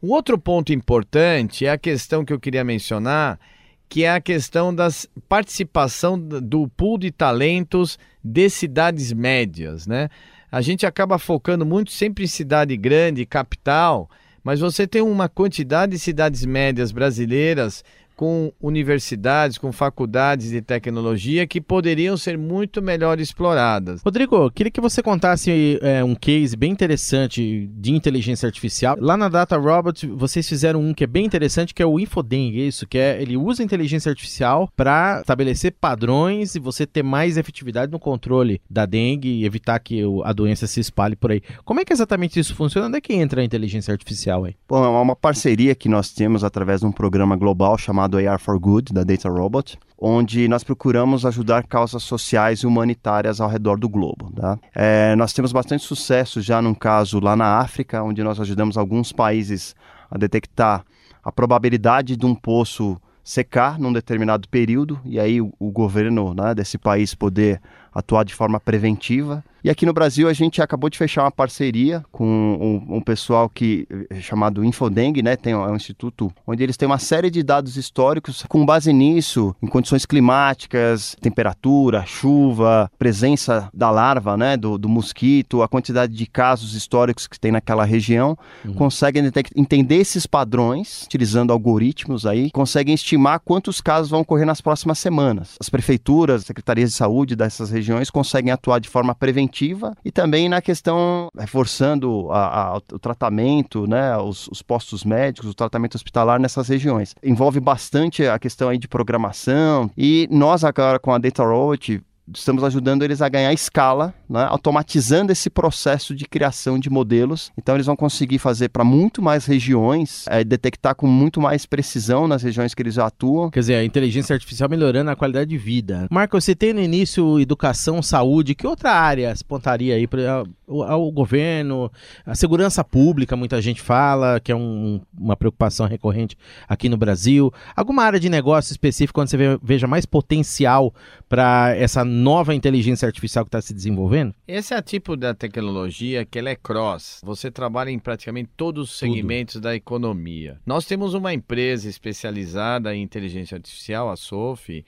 Um 0.04 0.10
outro 0.10 0.38
ponto 0.38 0.74
importante 0.74 1.66
é 1.66 1.72
a 1.72 1.78
questão 1.78 2.26
que 2.26 2.34
eu 2.34 2.40
queria 2.40 2.66
mencionar, 2.66 3.40
que 3.88 4.04
é 4.04 4.12
a 4.12 4.20
questão 4.20 4.76
da 4.76 4.90
participação 5.30 6.20
do 6.20 6.68
pool 6.68 6.98
de 6.98 7.12
talentos 7.12 7.98
de 8.28 8.50
cidades 8.50 9.14
médias, 9.14 9.86
né? 9.86 10.10
A 10.52 10.60
gente 10.60 10.84
acaba 10.84 11.20
focando 11.20 11.64
muito 11.64 11.92
sempre 11.92 12.24
em 12.24 12.28
cidade 12.28 12.76
grande, 12.76 13.24
capital, 13.24 14.10
mas 14.44 14.60
você 14.60 14.88
tem 14.88 15.02
uma 15.02 15.30
quantidade 15.30 15.92
de 15.92 16.00
cidades 16.00 16.44
médias 16.44 16.92
brasileiras 16.92 17.84
com 18.16 18.52
universidades, 18.62 19.58
com 19.58 19.72
faculdades 19.72 20.50
de 20.50 20.62
tecnologia 20.62 21.46
que 21.46 21.60
poderiam 21.60 22.16
ser 22.18 22.38
muito 22.38 22.82
melhor 22.82 23.20
exploradas. 23.20 24.02
Rodrigo, 24.04 24.50
queria 24.52 24.72
que 24.72 24.82
você 24.82 25.04
contasse 25.04 25.80
é, 25.82 26.04
um 26.04 26.16
case 26.16 26.56
bem 26.56 26.72
interessante 26.72 27.70
de 27.74 27.94
inteligência 27.94 28.48
artificial. 28.48 28.98
Lá 29.00 29.18
na 29.18 29.30
Data 29.30 29.58
Robot, 29.58 30.08
vocês 30.08 30.48
fizeram 30.48 30.82
um 30.82 30.94
que 30.94 31.04
é 31.04 31.08
bem 31.08 31.26
interessante, 31.26 31.74
que 31.74 31.82
é 31.82 31.86
o 31.86 32.00
Infodeng, 32.00 32.56
isso, 32.56 32.88
que 32.88 32.98
é 32.98 33.22
ele 33.22 33.38
usa 33.38 33.64
inteligência 33.64 34.10
artificial 34.10 34.70
para 34.76 35.20
estabelecer 35.22 35.74
padrões 35.80 36.56
e 36.56 36.60
você 36.60 36.86
ter 36.86 37.04
mais 37.04 37.38
efetividade 37.38 37.92
no 37.92 38.00
controle 38.00 38.62
da 38.70 38.86
dengue 38.86 39.30
e 39.30 39.46
evitar 39.46 39.80
que 39.80 40.02
a 40.24 40.34
doença 40.34 40.68
se 40.68 40.80
espalhe 40.80 41.16
por 41.16 41.32
aí. 41.32 41.42
Como 41.64 41.80
é 41.80 41.86
que 41.86 41.94
exatamente 41.94 42.40
isso 42.40 42.56
funciona? 42.56 42.88
Onde 42.88 42.98
é 42.98 43.02
que 43.02 43.14
entra 43.14 43.42
a 43.42 43.44
inteligência 43.44 43.92
artificial 43.92 44.46
aí? 44.46 44.56
Bom, 44.68 44.84
é 44.84 44.88
uma 44.88 45.16
parceria 45.16 45.76
que 45.76 45.90
nós 45.90 46.12
temos 46.12 46.44
através 46.44 46.82
de 46.82 46.86
um 46.86 46.92
programa 46.92 47.36
global 47.36 47.78
chamado 47.78 48.05
chamado 48.06 48.18
AR 48.18 48.40
for 48.40 48.60
Good, 48.60 48.94
da 48.94 49.04
Data 49.04 49.30
Robot, 49.30 49.78
onde 49.98 50.48
nós 50.48 50.64
procuramos 50.64 51.26
ajudar 51.26 51.64
causas 51.64 52.04
sociais 52.04 52.60
e 52.60 52.68
humanitárias 52.68 53.42
ao 53.42 53.50
redor 53.50 53.80
do 53.80 53.90
globo. 53.90 54.32
Tá? 54.32 54.60
É, 54.74 55.16
nós 55.16 55.34
temos 55.34 55.52
bastante 55.52 55.84
sucesso 55.84 56.42
já 56.42 56.62
num 56.62 56.74
caso 56.74 57.20
lá 57.20 57.36
na 57.36 57.58
África, 57.58 58.04
onde 58.04 58.24
nós 58.24 58.40
ajudamos 58.40 58.78
alguns 58.78 59.12
países 59.12 59.76
a 60.10 60.18
detectar 60.18 60.86
a 61.24 61.32
probabilidade 61.32 62.16
de 62.16 62.26
um 62.26 62.36
poço 62.36 62.98
secar 63.24 63.80
num 63.80 63.92
determinado 63.92 64.48
período 64.48 65.00
e 65.04 65.20
aí 65.20 65.42
o, 65.42 65.52
o 65.58 65.72
governo 65.72 66.36
né, 66.36 66.54
desse 66.54 66.78
país 66.78 67.16
poder 67.16 67.60
atuar 67.92 68.24
de 68.24 68.36
forma 68.36 68.60
preventiva 68.60 69.44
e 69.66 69.70
aqui 69.72 69.84
no 69.84 69.94
Brasil 69.94 70.30
a 70.30 70.34
gente 70.34 70.62
acabou 70.62 70.92
de 70.92 70.96
fechar 70.96 71.24
uma 71.24 71.32
parceria 71.32 72.06
com 72.12 72.24
um, 72.24 72.98
um 72.98 73.02
pessoal 73.02 73.50
que 73.50 73.88
é 74.12 74.22
chamado 74.22 74.64
Infodeng, 74.64 75.24
né? 75.24 75.36
Tem 75.36 75.54
é 75.54 75.58
um 75.58 75.76
instituto 75.76 76.32
onde 76.46 76.62
eles 76.62 76.78
têm 76.78 76.86
uma 76.86 77.00
série 77.00 77.32
de 77.32 77.42
dados 77.42 77.76
históricos 77.76 78.46
com 78.48 78.64
base 78.64 78.94
nisso, 78.94 79.56
em 79.64 79.66
condições 79.66 80.06
climáticas, 80.06 81.18
temperatura, 81.20 82.06
chuva, 82.06 82.92
presença 83.00 83.68
da 83.74 83.90
larva, 83.90 84.38
né? 84.38 84.56
Do, 84.56 84.78
do 84.78 84.88
mosquito, 84.88 85.64
a 85.64 85.68
quantidade 85.68 86.14
de 86.14 86.28
casos 86.28 86.76
históricos 86.76 87.26
que 87.26 87.40
tem 87.40 87.52
naquela 87.52 87.86
região, 87.86 88.38
uhum. 88.64 88.76
conseguem 88.76 89.32
entender 89.56 89.96
esses 89.96 90.28
padrões 90.28 91.06
utilizando 91.06 91.52
algoritmos 91.52 92.28
aí, 92.28 92.52
conseguem 92.52 92.94
estimar 92.94 93.40
quantos 93.40 93.82
casos 93.82 94.12
vão 94.12 94.22
ocorrer 94.22 94.46
nas 94.46 94.62
próximas 94.62 95.00
semanas. 95.00 95.56
As 95.60 95.70
prefeituras, 95.70 96.44
secretarias 96.46 96.92
de 96.92 96.96
saúde 96.96 97.36
dessas 97.36 97.72
regiões 97.72 98.12
conseguem 98.12 98.52
atuar 98.52 98.78
de 98.78 98.90
forma 98.90 99.16
preventiva 99.16 99.55
preventiva 99.56 99.96
e 100.04 100.12
também 100.12 100.50
na 100.50 100.62
questão 100.62 101.30
reforçando 101.38 102.30
a, 102.32 102.76
a, 102.76 102.78
o 102.78 103.00
tratamento, 103.00 103.88
né, 103.88 104.18
os, 104.18 104.48
os, 104.50 104.62
postos 104.62 105.06
médicos, 105.06 105.50
o 105.50 105.54
tratamento 105.54 105.96
hospitalar 105.96 106.40
nessas 106.40 106.68
regiões. 106.68 107.16
Envolve 107.24 107.60
bastante 107.60 108.28
a 108.28 108.38
questão 108.38 108.70
aí 108.70 108.78
de 108.78 108.88
programação 108.88 109.90
e 109.98 110.28
nós 110.30 110.64
agora 110.64 111.00
com 111.00 111.14
a 111.14 111.18
Data 111.18 111.44
Robot 111.44 112.02
estamos 112.34 112.64
ajudando 112.64 113.04
eles 113.04 113.22
a 113.22 113.30
ganhar 113.30 113.54
escala, 113.54 114.14
né, 114.30 114.46
automatizando 114.50 115.32
esse 115.32 115.50
processo 115.50 116.16
de 116.16 116.26
criação 116.26 116.80
de 116.80 116.90
modelos. 116.90 117.52
Então, 117.58 117.76
eles 117.76 117.86
vão 117.86 117.96
conseguir 117.96 118.40
fazer 118.40 118.70
para 118.70 118.84
muito 118.84 119.22
mais 119.22 119.46
regiões, 119.46 120.26
é, 120.28 120.44
detectar 120.44 120.96
com 120.96 121.08
muito 121.08 121.40
mais 121.40 121.66
precisão 121.66 122.28
nas 122.28 122.42
regiões 122.42 122.74
que 122.74 122.82
eles 122.82 122.98
atuam. 122.98 123.50
Quer 123.52 123.60
dizer, 123.60 123.76
a 123.76 123.84
inteligência 123.84 124.34
artificial 124.34 124.70
melhorando 124.70 125.12
a 125.12 125.16
qualidade 125.16 125.50
de 125.50 125.58
vida. 125.58 126.08
Marco, 126.10 126.40
você 126.40 126.56
tem 126.56 126.74
no 126.74 126.82
início 126.82 127.40
educação, 127.40 128.02
saúde, 128.02 128.56
que 128.56 128.66
outra 128.66 128.92
área 128.92 129.36
se 129.36 129.44
pontaria 129.44 129.96
aí 129.96 130.08
para 130.08 130.44
o 130.68 131.12
governo, 131.12 131.92
a 132.26 132.34
segurança 132.34 132.84
pública, 132.84 133.36
muita 133.36 133.62
gente 133.62 133.82
fala, 133.82 134.40
que 134.40 134.52
é 134.52 134.56
um, 134.56 135.02
uma 135.18 135.36
preocupação 135.36 135.88
recorrente 135.88 136.36
aqui 136.68 136.90
no 136.90 136.98
Brasil. 136.98 137.52
Alguma 137.76 138.04
área 138.04 138.20
de 138.20 138.30
negócio 138.30 138.72
específica 138.72 139.22
onde 139.22 139.30
você 139.30 139.60
veja 139.62 139.88
mais 139.88 140.06
potencial 140.06 140.94
para 141.30 141.76
essa 141.76 142.04
nova 142.16 142.56
inteligência 142.56 143.06
artificial 143.06 143.46
que 143.46 143.50
está 143.50 143.62
se 143.62 143.74
desenvolvendo? 143.74 144.34
Esse 144.48 144.74
é 144.74 144.80
o 144.80 144.82
tipo 144.82 145.16
da 145.16 145.34
tecnologia 145.34 146.26
que 146.26 146.40
ela 146.40 146.50
é 146.50 146.56
cross. 146.56 147.22
Você 147.24 147.52
trabalha 147.52 147.92
em 147.92 148.00
praticamente 148.00 148.50
todos 148.56 148.90
os 148.90 148.98
segmentos 148.98 149.56
Tudo. 149.56 149.64
da 149.64 149.76
economia. 149.76 150.60
Nós 150.66 150.86
temos 150.86 151.14
uma 151.14 151.34
empresa 151.34 151.90
especializada 151.90 152.96
em 152.96 153.04
inteligência 153.04 153.56
artificial, 153.56 154.10
a 154.10 154.16
SOFI, 154.16 154.86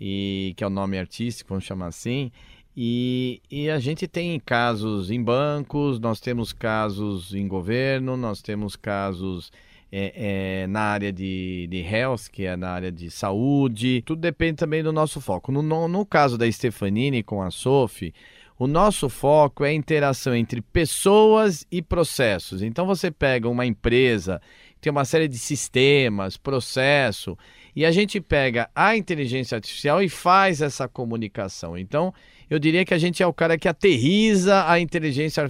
e 0.00 0.52
que 0.56 0.64
é 0.64 0.66
o 0.66 0.70
nome 0.70 0.98
artístico, 0.98 1.50
vamos 1.50 1.64
chamar 1.64 1.86
assim, 1.86 2.32
e, 2.76 3.40
e, 3.48 3.70
a 3.70 3.78
gente 3.78 4.08
tem 4.08 4.38
casos 4.40 5.08
em 5.08 5.22
bancos, 5.22 6.00
nós 6.00 6.18
temos 6.18 6.52
casos 6.52 7.32
em 7.32 7.46
governo, 7.46 8.16
nós 8.16 8.42
temos 8.42 8.74
casos 8.74 9.52
é, 9.96 10.62
é, 10.62 10.66
na 10.66 10.80
área 10.80 11.12
de, 11.12 11.68
de 11.70 11.78
health, 11.80 12.28
que 12.32 12.44
é 12.44 12.56
na 12.56 12.70
área 12.70 12.90
de 12.90 13.08
saúde. 13.12 14.02
Tudo 14.04 14.20
depende 14.20 14.56
também 14.56 14.82
do 14.82 14.92
nosso 14.92 15.20
foco. 15.20 15.52
No, 15.52 15.62
no, 15.62 15.86
no 15.86 16.04
caso 16.04 16.36
da 16.36 16.50
Stefanini 16.50 17.22
com 17.22 17.40
a 17.40 17.48
Sophie, 17.48 18.12
o 18.58 18.66
nosso 18.66 19.08
foco 19.08 19.64
é 19.64 19.68
a 19.68 19.72
interação 19.72 20.34
entre 20.34 20.60
pessoas 20.60 21.64
e 21.70 21.80
processos. 21.80 22.60
Então 22.60 22.86
você 22.86 23.08
pega 23.08 23.48
uma 23.48 23.64
empresa, 23.64 24.42
tem 24.80 24.90
uma 24.90 25.04
série 25.04 25.28
de 25.28 25.38
sistemas, 25.38 26.36
processo, 26.36 27.38
e 27.74 27.84
a 27.84 27.90
gente 27.90 28.20
pega 28.20 28.68
a 28.74 28.96
inteligência 28.96 29.56
artificial 29.56 30.02
e 30.02 30.08
faz 30.08 30.62
essa 30.62 30.86
comunicação. 30.88 31.76
Então, 31.76 32.12
eu 32.48 32.58
diria 32.58 32.84
que 32.84 32.94
a 32.94 32.98
gente 32.98 33.22
é 33.22 33.26
o 33.26 33.32
cara 33.32 33.58
que 33.58 33.66
aterriza 33.66 34.68
a 34.68 34.78
inteligência 34.78 35.46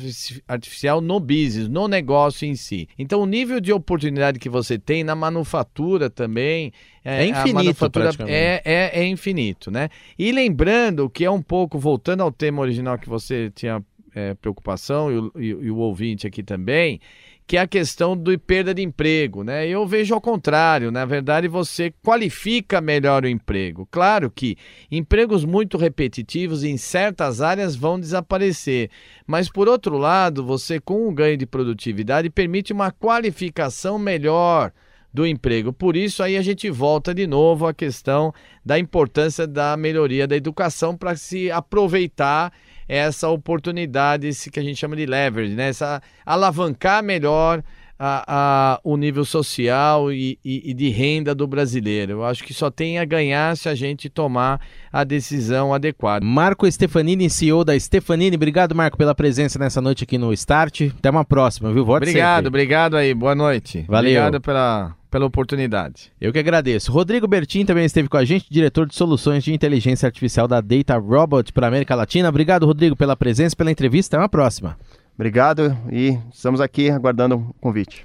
artificial 0.49 1.01
no 1.01 1.19
business, 1.21 1.69
no 1.69 1.89
negócio 1.89 2.47
em 2.47 2.55
si. 2.55 2.89
Então, 2.99 3.21
o 3.21 3.27
nível 3.27 3.61
de 3.61 3.73
oportunidade 3.73 4.39
que 4.39 4.49
você 4.49 4.79
tem 4.79 5.05
na 5.05 5.15
manufatura 5.15 6.09
também. 6.09 6.73
É, 7.05 7.25
é 7.25 7.27
infinito, 7.27 7.91
é, 8.27 8.63
é, 8.65 9.01
é, 9.03 9.07
infinito, 9.07 9.71
né? 9.71 9.91
E 10.19 10.33
lembrando 10.33 11.11
que 11.11 11.25
é 11.25 11.31
um 11.31 11.43
pouco, 11.43 11.79
voltando 11.79 12.23
ao 12.23 12.33
tema 12.33 12.63
original 12.63 12.99
que 12.99 13.09
você 13.09 13.51
tinha 13.55 13.85
é, 14.15 14.33
preocupação, 14.35 15.13
e 15.13 15.19
o, 15.19 15.33
e, 15.37 15.67
e 15.67 15.71
o 15.71 15.77
ouvinte 15.77 16.27
aqui 16.27 16.43
também 16.43 17.01
que 17.47 17.57
é 17.57 17.61
a 17.61 17.67
questão 17.67 18.17
do 18.17 18.39
perda 18.39 18.75
de 18.75 18.83
emprego, 18.83 19.45
né? 19.45 19.67
Eu 19.69 19.87
vejo 19.87 20.15
ao 20.15 20.21
contrário, 20.21 20.91
na 20.91 21.05
verdade 21.05 21.47
você 21.47 21.93
qualifica 22.03 22.81
melhor 22.81 23.25
o 23.25 23.29
emprego. 23.29 23.87
Claro 23.91 24.31
que 24.31 24.57
empregos 24.91 25.45
muito 25.45 25.77
repetitivos 25.77 26.65
em 26.65 26.77
certas 26.77 27.43
áreas 27.43 27.77
vão 27.77 28.01
desaparecer, 28.01 28.91
mas 29.27 29.51
por 29.51 29.69
outro 29.69 29.99
lado, 29.99 30.45
você 30.45 30.81
com 30.81 31.07
o 31.07 31.13
ganho 31.13 31.37
de 31.37 31.47
produtividade 31.47 32.31
permite 32.31 32.73
uma 32.73 32.91
qualificação 32.91 33.99
melhor 33.99 34.73
do 35.15 35.25
emprego. 35.25 35.73
Por 35.73 35.97
isso 35.97 36.25
aí 36.25 36.37
a 36.37 36.43
gente 36.43 36.69
volta 36.69 37.15
de 37.15 37.25
novo 37.25 37.69
à 37.69 37.73
questão 37.73 38.35
da 38.65 38.77
importância 38.77 39.47
da 39.47 39.77
melhoria 39.77 40.27
da 40.27 40.35
educação 40.35 40.97
para 40.97 41.15
se 41.15 41.53
aproveitar 41.53 42.53
essa 42.89 43.29
oportunidade, 43.29 44.29
que 44.51 44.59
a 44.59 44.63
gente 44.63 44.77
chama 44.77 44.97
de 44.97 45.07
leverage, 45.07 45.55
né? 45.55 45.69
Essa 45.69 46.03
alavancar 46.27 47.03
melhor 47.03 47.63
a, 47.99 48.25
a, 48.27 48.81
o 48.83 48.97
nível 48.97 49.25
social 49.25 50.13
e, 50.13 50.39
e, 50.45 50.71
e, 50.71 50.75
de 50.75 50.89
renda 50.89 51.35
do 51.35 51.47
brasileiro. 51.47 52.13
Eu 52.13 52.25
acho 52.25 52.43
que 52.43 52.53
só 52.53 52.71
tem 52.71 52.99
a 52.99 53.05
ganhar 53.05 53.57
se 53.57 53.69
a 53.69 53.75
gente 53.75 54.09
tomar 54.09 54.61
a 54.93 55.05
decisão 55.05 55.73
adequada. 55.73 56.25
Marco 56.25 56.71
Stefanini, 56.71 57.31
CEO 57.31 57.65
da 57.65 57.79
Stefanini. 57.79 58.37
Obrigado, 58.37 58.75
Marco, 58.75 58.99
pela 58.99 59.15
presença 59.15 59.59
nessa 59.59 59.81
noite 59.81 60.05
aqui 60.05 60.19
no 60.19 60.33
Start. 60.33 60.83
Até 60.99 61.11
uma 61.11 61.25
próxima, 61.25 61.73
viu? 61.73 61.85
Volte 61.85 62.09
obrigado, 62.09 62.37
sempre. 62.37 62.49
obrigado 62.49 62.97
aí. 62.97 63.15
Boa 63.15 63.35
noite. 63.35 63.85
Valeu. 63.89 64.11
Obrigado 64.11 64.41
pela, 64.41 64.97
pela 65.11 65.27
oportunidade. 65.27 66.11
Eu 66.21 66.33
que 66.33 66.39
agradeço. 66.39 66.91
Rodrigo 66.91 67.29
Bertin 67.29 67.65
também 67.65 67.85
esteve 67.85 68.09
com 68.09 68.17
a 68.17 68.25
gente, 68.25 68.47
diretor 68.51 68.87
de 68.87 68.97
soluções 68.97 69.45
de 69.45 69.53
inteligência 69.53 70.07
artificial 70.07 70.49
da 70.49 70.61
Data 70.61 70.97
Robot 70.99 71.53
para 71.53 71.69
América 71.69 71.95
Latina. 71.95 72.29
Obrigado, 72.29 72.67
Rodrigo, 72.67 72.97
pela 72.97 73.17
presença, 73.17 73.55
pela 73.55 73.71
entrevista. 73.71 74.17
Até 74.17 74.23
uma 74.23 74.29
próxima. 74.29 74.77
Obrigado 75.15 75.77
e 75.91 76.19
estamos 76.33 76.61
aqui 76.61 76.91
aguardando 76.91 77.37
o 77.37 77.55
convite. 77.61 78.05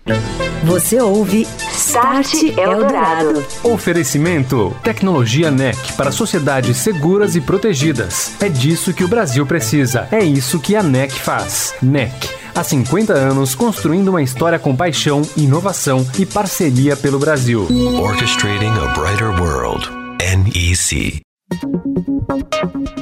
Você 0.64 1.00
ouve 1.02 1.48
Start 1.72 2.34
Eldorado. 2.58 3.44
Oferecimento: 3.64 4.76
Tecnologia 4.84 5.50
NEC 5.50 5.94
para 5.94 6.12
sociedades 6.12 6.78
seguras 6.78 7.36
e 7.36 7.42
protegidas. 7.42 8.36
É 8.42 8.50
disso 8.50 8.94
que 8.94 9.04
o 9.04 9.08
Brasil 9.08 9.46
precisa. 9.46 10.08
É 10.12 10.24
isso 10.24 10.60
que 10.60 10.76
a 10.76 10.84
NEC 10.84 11.12
faz. 11.12 11.74
NEC. 11.82 12.12
Há 12.54 12.64
50 12.64 13.14
anos 13.14 13.56
construindo 13.56 14.10
uma 14.10 14.22
história 14.22 14.60
com 14.60 14.76
paixão, 14.76 15.22
inovação 15.38 16.06
e 16.20 16.26
parceria 16.26 16.96
pelo 16.98 17.18
Brasil. 17.18 17.68
Orchestrating 18.02 18.68
a 18.68 18.94
Brighter 18.94 19.42
World. 19.42 19.90
NEC. 20.20 21.22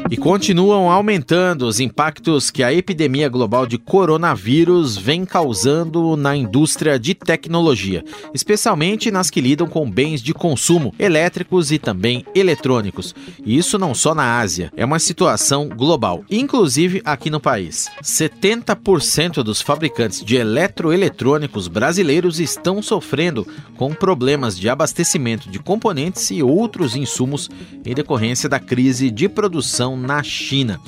E 0.10 0.16
continuam 0.16 0.90
aumentando 0.90 1.68
os 1.68 1.80
impactos 1.80 2.50
que 2.50 2.64
a 2.64 2.74
epidemia 2.74 3.28
global 3.28 3.66
de 3.66 3.78
coronavírus 3.78 4.96
vem 4.96 5.26
causando 5.26 6.16
na 6.16 6.36
indústria 6.36 6.98
de 6.98 7.14
tecnologia, 7.14 8.04
especialmente 8.34 9.12
nas 9.12 9.30
que 9.30 9.42
lidam 9.42 9.68
com 9.68 9.90
bens 9.90 10.22
de 10.22 10.34
consumo 10.34 10.94
elétricos 10.98 11.72
e 11.72 11.78
também 11.78 12.26
eletrônicos. 12.34 13.14
E 13.46 13.58
isso 13.58 13.78
não 13.78 13.94
só 13.94 14.16
na 14.16 14.40
Ásia, 14.40 14.72
é 14.78 14.86
uma 14.86 15.00
situação 15.00 15.68
global, 15.68 16.24
inclusive 16.30 17.02
aqui 17.04 17.30
no 17.30 17.40
país. 17.40 17.90
70% 18.02 19.44
dos 19.44 19.62
fabricantes 19.62 20.24
de 20.24 20.38
eletroeletrônicos 20.38 21.68
brasileiros 21.68 22.40
estão 22.40 22.82
sofrendo 22.82 23.46
com 23.76 23.94
problemas 23.94 24.58
de 24.58 24.70
abastecimento 24.70 25.50
de 25.50 25.60
componentes 25.60 26.32
e 26.32 26.42
outros 26.42 26.96
insumos 26.96 27.50
em 27.86 27.94
decorrência 27.94 28.48
da 28.48 28.60
crise 28.60 29.12
de 29.12 29.28
produção 29.28 29.97
na 29.98 30.24
China. 30.24 30.80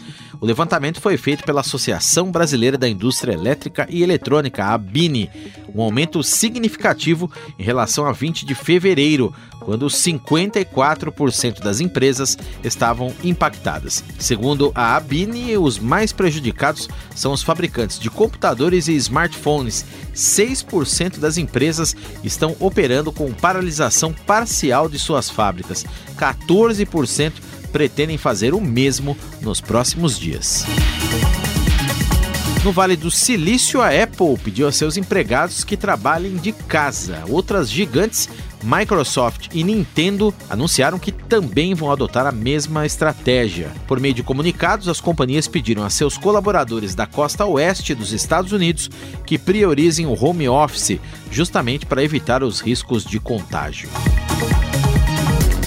O 0.41 0.45
levantamento 0.45 1.02
foi 1.02 1.17
feito 1.17 1.43
pela 1.43 1.60
Associação 1.60 2.32
Brasileira 2.32 2.78
da 2.78 2.88
Indústria 2.88 3.34
Elétrica 3.34 3.86
e 3.89 4.02
Eletrônica, 4.02 4.63
a 4.63 4.74
ABINE, 4.74 5.30
um 5.76 5.82
aumento 5.82 6.24
significativo 6.24 7.30
em 7.58 7.63
relação 7.63 8.06
a 8.06 8.13
20 8.13 8.45
de 8.45 8.56
fevereiro, 8.56 9.34
quando 9.60 9.88
54% 9.88 11.60
das 11.60 11.82
empresas 11.82 12.38
estavam 12.63 13.13
impactadas. 13.22 14.02
Segundo 14.17 14.72
a 14.74 14.95
ABINE, 14.95 15.58
os 15.58 15.78
mais 15.78 16.13
prejudicados 16.13 16.88
são 17.13 17.34
os 17.34 17.43
fabricantes 17.43 18.00
de 18.00 18.10
computadores 18.10 18.88
e 18.88 18.95
smartphones. 18.95 19.86
6% 20.15 21.19
das 21.19 21.38
empresas 21.38 21.93
estão 22.24 22.56
operando 22.62 23.12
com 23.12 23.32
paralisação 23.34 24.13
parcial 24.13 24.88
de 24.88 24.98
suas 24.98 25.30
fábricas. 25.30 25.86
14% 26.17 27.34
pretendem 27.71 28.17
fazer 28.17 28.53
o 28.53 28.62
mesmo 28.62 29.17
nos 29.41 29.62
próximos 29.62 30.17
dias. 30.19 30.65
No 32.63 32.73
Vale 32.73 32.97
do 32.97 33.10
Silício, 33.10 33.82
a 33.82 33.88
Apple 33.88 34.38
pediu 34.43 34.67
a 34.67 34.71
seus 34.71 34.97
empregados 34.97 35.63
que 35.63 35.77
trabalhem 35.77 36.36
de 36.36 36.51
casa. 36.51 37.23
Outras 37.29 37.71
gigantes, 37.71 38.27
Microsoft 38.62 39.47
e 39.53 39.63
Nintendo, 39.63 40.34
anunciaram 40.49 40.99
que 40.99 41.10
também 41.10 41.73
vão 41.73 41.89
adotar 41.89 42.27
a 42.27 42.34
mesma 42.34 42.86
estratégia. 42.86 43.71
Por 43.88 43.97
meio 44.01 44.13
de 44.13 44.23
comunicados, 44.23 44.89
as 44.89 44.99
companhias 44.99 45.47
pediram 45.47 45.86
a 45.86 45.89
seus 45.89 46.17
colaboradores 46.17 46.93
da 46.93 47.08
costa 47.08 47.45
oeste 47.45 47.95
dos 47.95 48.12
Estados 48.12 48.51
Unidos 48.51 48.89
que 49.25 49.38
priorizem 49.38 50.05
o 50.05 50.21
home 50.21 50.49
office, 50.49 50.99
justamente 51.32 51.86
para 51.86 52.03
evitar 52.03 52.43
os 52.43 52.60
riscos 52.60 53.05
de 53.05 53.21
contágio. 53.21 53.89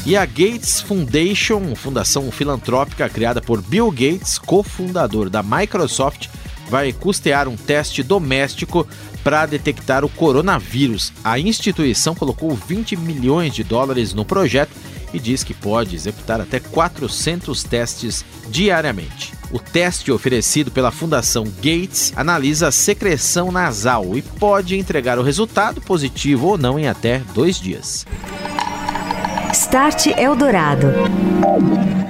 E 0.04 0.16
a 0.16 0.26
Gates 0.26 0.80
Foundation, 0.80 1.76
fundação 1.76 2.28
filantrópica 2.32 3.08
criada 3.08 3.40
por 3.40 3.62
Bill 3.62 3.88
Gates, 3.90 4.36
cofundador 4.36 5.30
da 5.30 5.44
Microsoft, 5.44 6.28
vai 6.68 6.92
custear 6.92 7.46
um 7.46 7.56
teste 7.56 8.02
doméstico 8.02 8.86
para 9.22 9.46
detectar 9.46 10.04
o 10.04 10.08
coronavírus. 10.08 11.12
A 11.22 11.38
instituição 11.38 12.16
colocou 12.16 12.52
20 12.52 12.96
milhões 12.96 13.54
de 13.54 13.62
dólares 13.62 14.12
no 14.12 14.24
projeto 14.24 14.72
e 15.14 15.20
diz 15.20 15.44
que 15.44 15.54
pode 15.54 15.94
executar 15.94 16.40
até 16.40 16.58
400 16.58 17.62
testes 17.62 18.24
diariamente. 18.48 19.32
O 19.52 19.58
teste 19.60 20.10
oferecido 20.10 20.72
pela 20.72 20.90
Fundação 20.90 21.44
Gates 21.44 22.12
analisa 22.16 22.68
a 22.68 22.72
secreção 22.72 23.52
nasal 23.52 24.16
e 24.16 24.22
pode 24.22 24.76
entregar 24.76 25.18
o 25.18 25.22
resultado 25.22 25.80
positivo 25.80 26.48
ou 26.48 26.58
não 26.58 26.76
em 26.76 26.88
até 26.88 27.20
dois 27.34 27.60
dias. 27.60 28.04
Start 29.52 30.06
Eldorado. 30.16 32.01